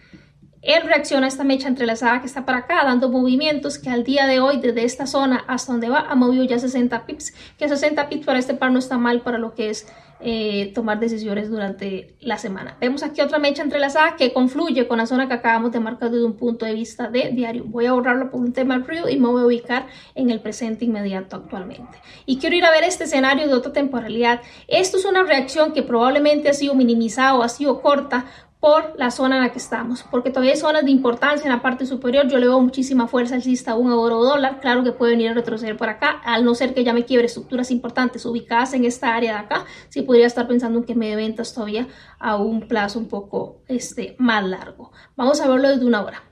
él 0.62 0.82
reacciona 0.84 1.26
a 1.26 1.28
esta 1.28 1.44
mecha 1.44 1.68
entrelazada 1.68 2.20
que 2.20 2.26
está 2.26 2.44
para 2.44 2.58
acá, 2.58 2.84
dando 2.84 3.08
movimientos 3.08 3.78
que 3.78 3.88
al 3.90 4.04
día 4.04 4.26
de 4.26 4.40
hoy, 4.40 4.58
desde 4.58 4.84
esta 4.84 5.06
zona 5.06 5.44
hasta 5.48 5.72
donde 5.72 5.88
va, 5.88 6.00
ha 6.00 6.14
movido 6.14 6.44
ya 6.44 6.58
60 6.58 7.06
pips, 7.06 7.32
que 7.58 7.68
60 7.68 8.08
pips 8.08 8.26
para 8.26 8.38
este 8.38 8.54
par 8.54 8.70
no 8.70 8.78
está 8.78 8.98
mal 8.98 9.22
para 9.22 9.38
lo 9.38 9.54
que 9.54 9.70
es 9.70 9.86
eh, 10.22 10.72
tomar 10.74 11.00
decisiones 11.00 11.48
durante 11.48 12.14
la 12.20 12.36
semana. 12.36 12.76
Vemos 12.78 13.02
aquí 13.02 13.22
otra 13.22 13.38
mecha 13.38 13.62
entrelazada 13.62 14.16
que 14.16 14.34
confluye 14.34 14.86
con 14.86 14.98
la 14.98 15.06
zona 15.06 15.28
que 15.28 15.32
acabamos 15.32 15.72
de 15.72 15.80
marcar 15.80 16.10
desde 16.10 16.26
un 16.26 16.36
punto 16.36 16.66
de 16.66 16.74
vista 16.74 17.08
de 17.08 17.30
diario. 17.32 17.64
Voy 17.64 17.86
a 17.86 17.92
borrarlo 17.94 18.30
por 18.30 18.40
un 18.40 18.52
tema 18.52 18.76
río 18.86 19.08
y 19.08 19.18
me 19.18 19.28
voy 19.28 19.42
a 19.42 19.46
ubicar 19.46 19.86
en 20.14 20.28
el 20.28 20.40
presente 20.40 20.84
inmediato 20.84 21.36
actualmente. 21.36 21.98
Y 22.26 22.36
quiero 22.36 22.54
ir 22.54 22.66
a 22.66 22.70
ver 22.70 22.84
este 22.84 23.04
escenario 23.04 23.46
de 23.46 23.54
otra 23.54 23.72
temporalidad. 23.72 24.42
Esto 24.68 24.98
es 24.98 25.06
una 25.06 25.22
reacción 25.22 25.72
que 25.72 25.82
probablemente 25.82 26.50
ha 26.50 26.52
sido 26.52 26.74
minimizada 26.74 27.34
o 27.36 27.42
ha 27.42 27.48
sido 27.48 27.80
corta 27.80 28.26
por 28.60 28.92
la 28.98 29.10
zona 29.10 29.36
en 29.36 29.42
la 29.42 29.52
que 29.52 29.58
estamos, 29.58 30.04
porque 30.10 30.30
todavía 30.30 30.52
hay 30.52 30.58
zonas 30.58 30.84
de 30.84 30.90
importancia 30.90 31.46
en 31.46 31.52
la 31.52 31.62
parte 31.62 31.86
superior, 31.86 32.28
yo 32.28 32.38
le 32.38 32.46
veo 32.46 32.60
muchísima 32.60 33.08
fuerza 33.08 33.34
alcista 33.34 33.72
a 33.72 33.74
un 33.74 33.90
euro 33.90 34.18
o 34.18 34.24
dólar, 34.24 34.60
claro 34.60 34.84
que 34.84 34.92
puede 34.92 35.12
venir 35.12 35.30
a 35.30 35.34
retroceder 35.34 35.78
por 35.78 35.88
acá, 35.88 36.20
al 36.24 36.44
no 36.44 36.54
ser 36.54 36.74
que 36.74 36.84
ya 36.84 36.92
me 36.92 37.06
quiebre 37.06 37.26
estructuras 37.26 37.70
importantes 37.70 38.26
ubicadas 38.26 38.74
en 38.74 38.84
esta 38.84 39.14
área 39.14 39.32
de 39.32 39.38
acá, 39.38 39.64
sí 39.88 40.02
podría 40.02 40.26
estar 40.26 40.46
pensando 40.46 40.78
en 40.78 40.84
que 40.84 40.94
me 40.94 41.08
dé 41.08 41.16
ventas 41.16 41.54
todavía 41.54 41.88
a 42.18 42.36
un 42.36 42.68
plazo 42.68 42.98
un 42.98 43.08
poco 43.08 43.62
este, 43.66 44.14
más 44.18 44.44
largo. 44.44 44.92
Vamos 45.16 45.40
a 45.40 45.48
verlo 45.48 45.68
desde 45.68 45.86
una 45.86 46.04
hora 46.04 46.29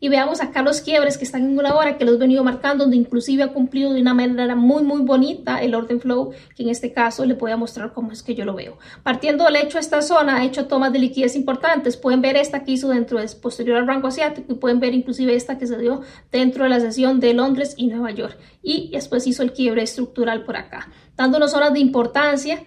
y 0.00 0.08
veamos 0.08 0.40
acá 0.40 0.62
los 0.62 0.80
quiebres 0.80 1.18
que 1.18 1.24
están 1.24 1.44
en 1.44 1.58
una 1.58 1.74
hora 1.74 1.98
que 1.98 2.04
los 2.04 2.14
he 2.14 2.18
venido 2.18 2.42
marcando, 2.42 2.84
donde 2.84 2.96
inclusive 2.96 3.42
ha 3.42 3.52
cumplido 3.52 3.92
de 3.92 4.00
una 4.00 4.14
manera 4.14 4.56
muy 4.56 4.82
muy 4.82 5.02
bonita 5.02 5.58
el 5.62 5.74
orden 5.74 6.00
flow, 6.00 6.32
que 6.56 6.62
en 6.62 6.70
este 6.70 6.92
caso 6.92 7.24
les 7.26 7.38
voy 7.38 7.52
a 7.52 7.56
mostrar 7.56 7.92
cómo 7.92 8.10
es 8.10 8.22
que 8.22 8.34
yo 8.34 8.44
lo 8.44 8.54
veo. 8.54 8.78
Partiendo 9.02 9.44
del 9.44 9.56
hecho 9.56 9.78
esta 9.78 10.00
zona 10.00 10.36
ha 10.36 10.44
hecho 10.44 10.66
tomas 10.66 10.92
de 10.92 10.98
liquidez 10.98 11.36
importantes, 11.36 11.98
pueden 11.98 12.22
ver 12.22 12.36
esta 12.36 12.64
que 12.64 12.72
hizo 12.72 12.88
dentro 12.88 13.20
de 13.20 13.28
posterior 13.40 13.76
al 13.76 13.86
rango 13.86 14.08
asiático 14.08 14.52
y 14.52 14.56
pueden 14.56 14.80
ver 14.80 14.94
inclusive 14.94 15.34
esta 15.34 15.58
que 15.58 15.66
se 15.66 15.78
dio 15.78 16.00
dentro 16.32 16.64
de 16.64 16.70
la 16.70 16.80
sesión 16.80 17.20
de 17.20 17.34
Londres 17.34 17.74
y 17.76 17.88
Nueva 17.88 18.10
York. 18.10 18.38
Y 18.62 18.90
después 18.92 19.26
hizo 19.26 19.42
el 19.42 19.52
quiebre 19.52 19.82
estructural 19.82 20.44
por 20.44 20.56
acá, 20.56 20.88
dándonos 21.16 21.50
zonas 21.50 21.74
de 21.74 21.80
importancia 21.80 22.64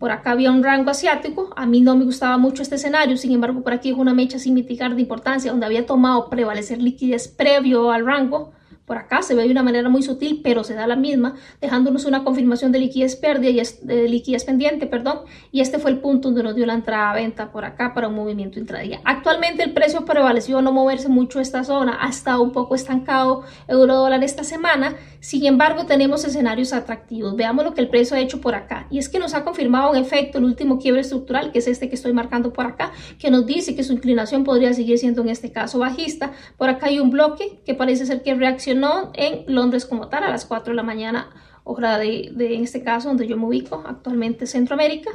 por 0.00 0.12
acá 0.12 0.30
había 0.30 0.50
un 0.50 0.64
rango 0.64 0.90
asiático, 0.90 1.50
a 1.56 1.66
mí 1.66 1.82
no 1.82 1.94
me 1.94 2.06
gustaba 2.06 2.38
mucho 2.38 2.62
este 2.62 2.76
escenario, 2.76 3.18
sin 3.18 3.32
embargo 3.32 3.62
por 3.62 3.74
aquí 3.74 3.90
es 3.90 3.98
una 3.98 4.14
mecha 4.14 4.38
sin 4.38 4.54
mitigar 4.54 4.94
de 4.94 5.02
importancia, 5.02 5.50
donde 5.50 5.66
había 5.66 5.84
tomado 5.84 6.30
prevalecer 6.30 6.80
liquidez 6.80 7.28
previo 7.28 7.90
al 7.92 8.06
rango, 8.06 8.52
por 8.90 8.98
acá 8.98 9.22
se 9.22 9.36
ve 9.36 9.44
de 9.44 9.52
una 9.52 9.62
manera 9.62 9.88
muy 9.88 10.02
sutil, 10.02 10.40
pero 10.42 10.64
se 10.64 10.74
da 10.74 10.84
la 10.88 10.96
misma, 10.96 11.36
dejándonos 11.60 12.06
una 12.06 12.24
confirmación 12.24 12.72
de 12.72 12.80
liquidez 12.80 13.14
pérdida 13.14 13.50
y 13.50 13.86
de 13.86 14.08
liquidez 14.08 14.42
pendiente, 14.42 14.88
perdón, 14.88 15.20
y 15.52 15.60
este 15.60 15.78
fue 15.78 15.92
el 15.92 16.00
punto 16.00 16.26
donde 16.26 16.42
nos 16.42 16.56
dio 16.56 16.66
la 16.66 16.74
entrada 16.74 17.12
a 17.12 17.14
venta 17.14 17.52
por 17.52 17.64
acá 17.64 17.94
para 17.94 18.08
un 18.08 18.16
movimiento 18.16 18.58
intradía. 18.58 19.00
Actualmente 19.04 19.62
el 19.62 19.74
precio 19.74 20.04
prevaleció 20.04 20.60
no 20.60 20.72
moverse 20.72 21.08
mucho 21.08 21.38
esta 21.38 21.62
zona, 21.62 21.98
ha 22.00 22.08
estado 22.08 22.42
un 22.42 22.50
poco 22.50 22.74
estancado 22.74 23.44
euro 23.68 23.94
dólar 23.94 24.24
esta 24.24 24.42
semana, 24.42 24.96
sin 25.20 25.46
embargo 25.46 25.86
tenemos 25.86 26.24
escenarios 26.24 26.72
atractivos. 26.72 27.36
Veamos 27.36 27.64
lo 27.64 27.74
que 27.74 27.82
el 27.82 27.90
precio 27.90 28.16
ha 28.16 28.20
hecho 28.20 28.40
por 28.40 28.56
acá, 28.56 28.88
y 28.90 28.98
es 28.98 29.08
que 29.08 29.20
nos 29.20 29.34
ha 29.34 29.44
confirmado 29.44 29.94
en 29.94 30.02
efecto 30.02 30.38
el 30.38 30.44
último 30.46 30.80
quiebre 30.80 31.02
estructural, 31.02 31.52
que 31.52 31.60
es 31.60 31.68
este 31.68 31.88
que 31.88 31.94
estoy 31.94 32.12
marcando 32.12 32.52
por 32.52 32.66
acá, 32.66 32.90
que 33.20 33.30
nos 33.30 33.46
dice 33.46 33.76
que 33.76 33.84
su 33.84 33.92
inclinación 33.92 34.42
podría 34.42 34.72
seguir 34.72 34.98
siendo 34.98 35.22
en 35.22 35.28
este 35.28 35.52
caso 35.52 35.78
bajista. 35.78 36.32
Por 36.56 36.70
acá 36.70 36.86
hay 36.86 36.98
un 36.98 37.10
bloque 37.10 37.60
que 37.64 37.74
parece 37.74 38.04
ser 38.04 38.24
que 38.24 38.34
reacciona 38.34 38.79
en 39.14 39.44
Londres 39.46 39.86
como 39.86 40.08
tal 40.08 40.24
a 40.24 40.30
las 40.30 40.44
4 40.44 40.72
de 40.72 40.76
la 40.76 40.82
mañana, 40.82 41.30
hora 41.64 41.98
de, 41.98 42.30
de 42.34 42.54
en 42.54 42.64
este 42.64 42.82
caso 42.82 43.08
donde 43.08 43.26
yo 43.26 43.36
me 43.36 43.46
ubico 43.46 43.82
actualmente 43.86 44.46
Centroamérica 44.46 45.10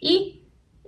y 0.00 0.39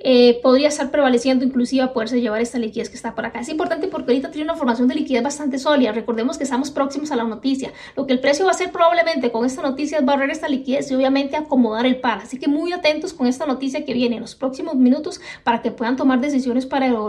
eh, 0.05 0.41
podría 0.43 0.69
estar 0.69 0.91
prevaleciendo 0.91 1.45
inclusive 1.45 1.83
a 1.83 1.93
poderse 1.93 2.21
llevar 2.21 2.41
esta 2.41 2.59
liquidez 2.59 2.89
que 2.89 2.97
está 2.97 3.15
por 3.15 3.25
acá. 3.25 3.41
Es 3.41 3.49
importante 3.49 3.89
porque 3.89 4.13
ahorita 4.13 4.31
tiene 4.31 4.45
una 4.45 4.57
formación 4.57 4.89
de 4.89 4.97
liquidez 4.97 5.23
bastante 5.23 5.59
sólida. 5.59 5.93
Recordemos 5.93 6.39
que 6.39 6.45
estamos 6.45 6.71
próximos 6.71 7.13
a 7.13 7.17
la 7.17 7.25
noticia. 7.25 7.73
Lo 7.97 8.07
que 8.07 8.13
el 8.13 8.21
precio 8.21 8.45
va 8.45 8.51
a 8.51 8.55
hacer 8.55 8.73
probablemente 8.73 9.31
con 9.31 9.45
esta 9.45 9.63
noticia 9.63 9.99
es 9.99 10.05
barrer 10.05 10.31
esta 10.31 10.49
liquidez 10.49 10.91
y 10.91 10.95
obviamente 10.95 11.37
acomodar 11.37 11.87
el 11.87 12.01
par. 12.01 12.19
Así 12.19 12.39
que 12.39 12.49
muy 12.49 12.73
atentos 12.73 13.13
con 13.13 13.27
esta 13.27 13.47
noticia 13.47 13.85
que 13.85 13.95
viene 13.95 14.17
en 14.17 14.23
los 14.23 14.35
próximos 14.35 14.75
minutos 14.75 15.21
para 15.45 15.63
que 15.63 15.71
puedan 15.71 15.97
tomar 15.97 16.21
decisiones 16.21 16.67
para 16.67 16.87
el. 16.87 17.03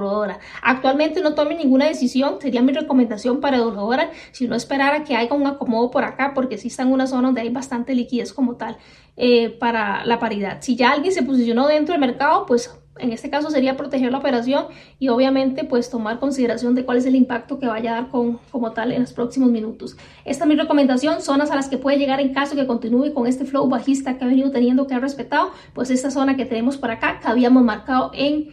Actualmente 0.62 1.22
no 1.22 1.34
tomen 1.34 1.58
ninguna 1.58 1.86
decisión, 1.86 2.38
sería 2.40 2.62
mi 2.62 2.74
recomendación 2.74 3.40
para 3.40 3.58
el 3.58 3.64
dólar, 3.64 4.12
si 4.32 4.48
no 4.48 4.56
esperar 4.56 4.94
a 4.94 5.04
que 5.04 5.16
haya 5.16 5.34
un 5.34 5.48
acomodo 5.48 5.90
por 5.92 6.04
acá 6.04 6.34
porque 6.36 6.58
si 6.58 6.68
está 6.68 6.84
en 6.84 6.92
una 6.92 7.08
zona 7.08 7.30
donde 7.30 7.42
hay 7.42 7.50
bastante 7.50 7.96
liquidez 7.96 8.34
como 8.34 8.56
tal 8.56 8.78
eh, 9.18 9.50
para 9.50 10.06
la 10.06 10.20
paridad. 10.20 10.58
Si 10.62 10.76
ya 10.76 10.92
alguien 10.92 11.14
se 11.14 11.24
posicionó 11.24 11.68
dentro 11.68 11.94
del 11.94 12.02
mercado, 12.02 12.46
pues 12.46 12.70
en 13.00 13.12
este 13.12 13.30
caso 13.30 13.50
sería 13.50 13.76
proteger 13.76 14.12
la 14.12 14.20
operación 14.20 14.66
y 15.00 15.10
obviamente 15.10 15.64
pues 15.64 15.90
tomar 15.90 16.20
consideración 16.20 16.76
de 16.76 16.86
cuál 16.86 16.98
es 16.98 17.06
el 17.06 17.16
impacto 17.16 17.60
que 17.60 17.68
vaya 17.68 17.92
a 17.92 18.02
dar 18.02 18.10
con, 18.10 18.40
como 18.52 18.72
tal 18.72 18.92
en 18.92 19.02
los 19.02 19.14
próximos 19.14 19.50
minutos. 19.50 19.98
Esta 20.26 20.44
es 20.44 20.48
mi 20.48 20.56
recomendación, 20.56 21.22
zonas 21.22 21.52
a 21.52 21.56
las 21.56 21.70
que 21.70 21.78
puede 21.78 21.98
llegar 21.98 22.20
en 22.20 22.34
caso 22.34 22.56
que 22.56 22.68
continúe 22.68 23.14
con 23.14 23.28
este 23.28 23.46
flow 23.46 23.68
bajista 23.68 24.18
que 24.18 24.26
ha 24.26 24.28
venido 24.28 24.52
teniendo 24.52 24.88
que 24.88 24.94
ha 24.94 25.00
respetado, 25.00 25.52
pues 25.74 25.90
esta 25.90 26.12
zona 26.12 26.38
que 26.38 26.46
tenemos 26.46 26.78
por 26.78 26.92
acá 26.92 27.20
que 27.20 27.28
habíamos 27.28 27.64
marcado 27.64 28.12
en 28.14 28.50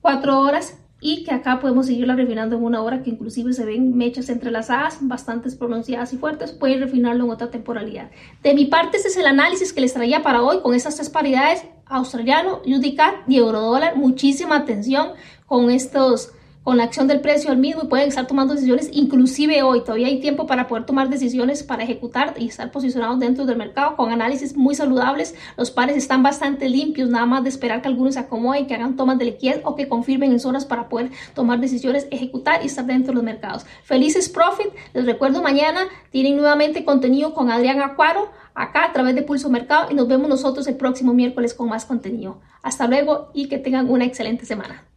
4 0.00 0.40
horas 0.40 0.79
y 1.00 1.24
que 1.24 1.32
acá 1.32 1.60
podemos 1.60 1.86
seguirla 1.86 2.14
refinando 2.14 2.56
en 2.56 2.64
una 2.64 2.82
hora 2.82 3.02
que 3.02 3.10
inclusive 3.10 3.52
se 3.52 3.64
ven 3.64 3.96
mechas 3.96 4.28
entrelazadas 4.28 4.98
bastante 5.00 5.50
pronunciadas 5.52 6.12
y 6.12 6.18
fuertes, 6.18 6.52
pueden 6.52 6.80
refinarlo 6.80 7.24
en 7.24 7.30
otra 7.30 7.50
temporalidad. 7.50 8.10
De 8.42 8.54
mi 8.54 8.66
parte, 8.66 8.98
este 8.98 9.08
es 9.08 9.16
el 9.16 9.26
análisis 9.26 9.72
que 9.72 9.80
les 9.80 9.94
traía 9.94 10.22
para 10.22 10.42
hoy 10.42 10.60
con 10.60 10.74
estas 10.74 10.96
tres 10.96 11.08
paridades, 11.08 11.64
australiano, 11.86 12.60
UDCAT 12.66 13.28
y 13.28 13.38
eurodólar. 13.38 13.96
Muchísima 13.96 14.56
atención 14.56 15.12
con 15.46 15.70
estos 15.70 16.32
con 16.62 16.76
la 16.76 16.84
acción 16.84 17.08
del 17.08 17.20
precio 17.20 17.50
al 17.50 17.56
mismo 17.56 17.82
y 17.84 17.86
pueden 17.86 18.08
estar 18.08 18.26
tomando 18.26 18.54
decisiones, 18.54 18.90
inclusive 18.92 19.62
hoy 19.62 19.80
todavía 19.80 20.08
hay 20.08 20.20
tiempo 20.20 20.46
para 20.46 20.68
poder 20.68 20.84
tomar 20.84 21.08
decisiones 21.08 21.62
para 21.62 21.84
ejecutar 21.84 22.34
y 22.36 22.48
estar 22.48 22.70
posicionados 22.70 23.18
dentro 23.18 23.46
del 23.46 23.56
mercado 23.56 23.96
con 23.96 24.12
análisis 24.12 24.56
muy 24.56 24.74
saludables. 24.74 25.34
Los 25.56 25.70
pares 25.70 25.96
están 25.96 26.22
bastante 26.22 26.68
limpios, 26.68 27.08
nada 27.08 27.24
más 27.24 27.42
de 27.42 27.48
esperar 27.48 27.80
que 27.80 27.88
algunos 27.88 28.14
se 28.14 28.20
acomoden, 28.20 28.66
que 28.66 28.74
hagan 28.74 28.96
tomas 28.96 29.18
de 29.18 29.24
liquidez 29.24 29.60
o 29.64 29.74
que 29.74 29.88
confirmen 29.88 30.32
en 30.32 30.40
zonas 30.40 30.66
para 30.66 30.88
poder 30.88 31.10
tomar 31.34 31.60
decisiones, 31.60 32.06
ejecutar 32.10 32.62
y 32.62 32.66
estar 32.66 32.84
dentro 32.84 33.12
de 33.12 33.16
los 33.16 33.24
mercados. 33.24 33.64
Felices 33.84 34.28
profit, 34.28 34.68
les 34.92 35.06
recuerdo 35.06 35.42
mañana 35.42 35.80
tienen 36.10 36.36
nuevamente 36.36 36.84
contenido 36.84 37.32
con 37.32 37.50
Adrián 37.50 37.80
Acuaro 37.80 38.30
acá 38.54 38.84
a 38.84 38.92
través 38.92 39.14
de 39.14 39.22
Pulso 39.22 39.48
Mercado 39.48 39.90
y 39.90 39.94
nos 39.94 40.08
vemos 40.08 40.28
nosotros 40.28 40.66
el 40.66 40.76
próximo 40.76 41.14
miércoles 41.14 41.54
con 41.54 41.68
más 41.68 41.86
contenido. 41.86 42.40
Hasta 42.62 42.86
luego 42.86 43.30
y 43.32 43.48
que 43.48 43.58
tengan 43.58 43.88
una 43.88 44.04
excelente 44.04 44.44
semana. 44.44 44.89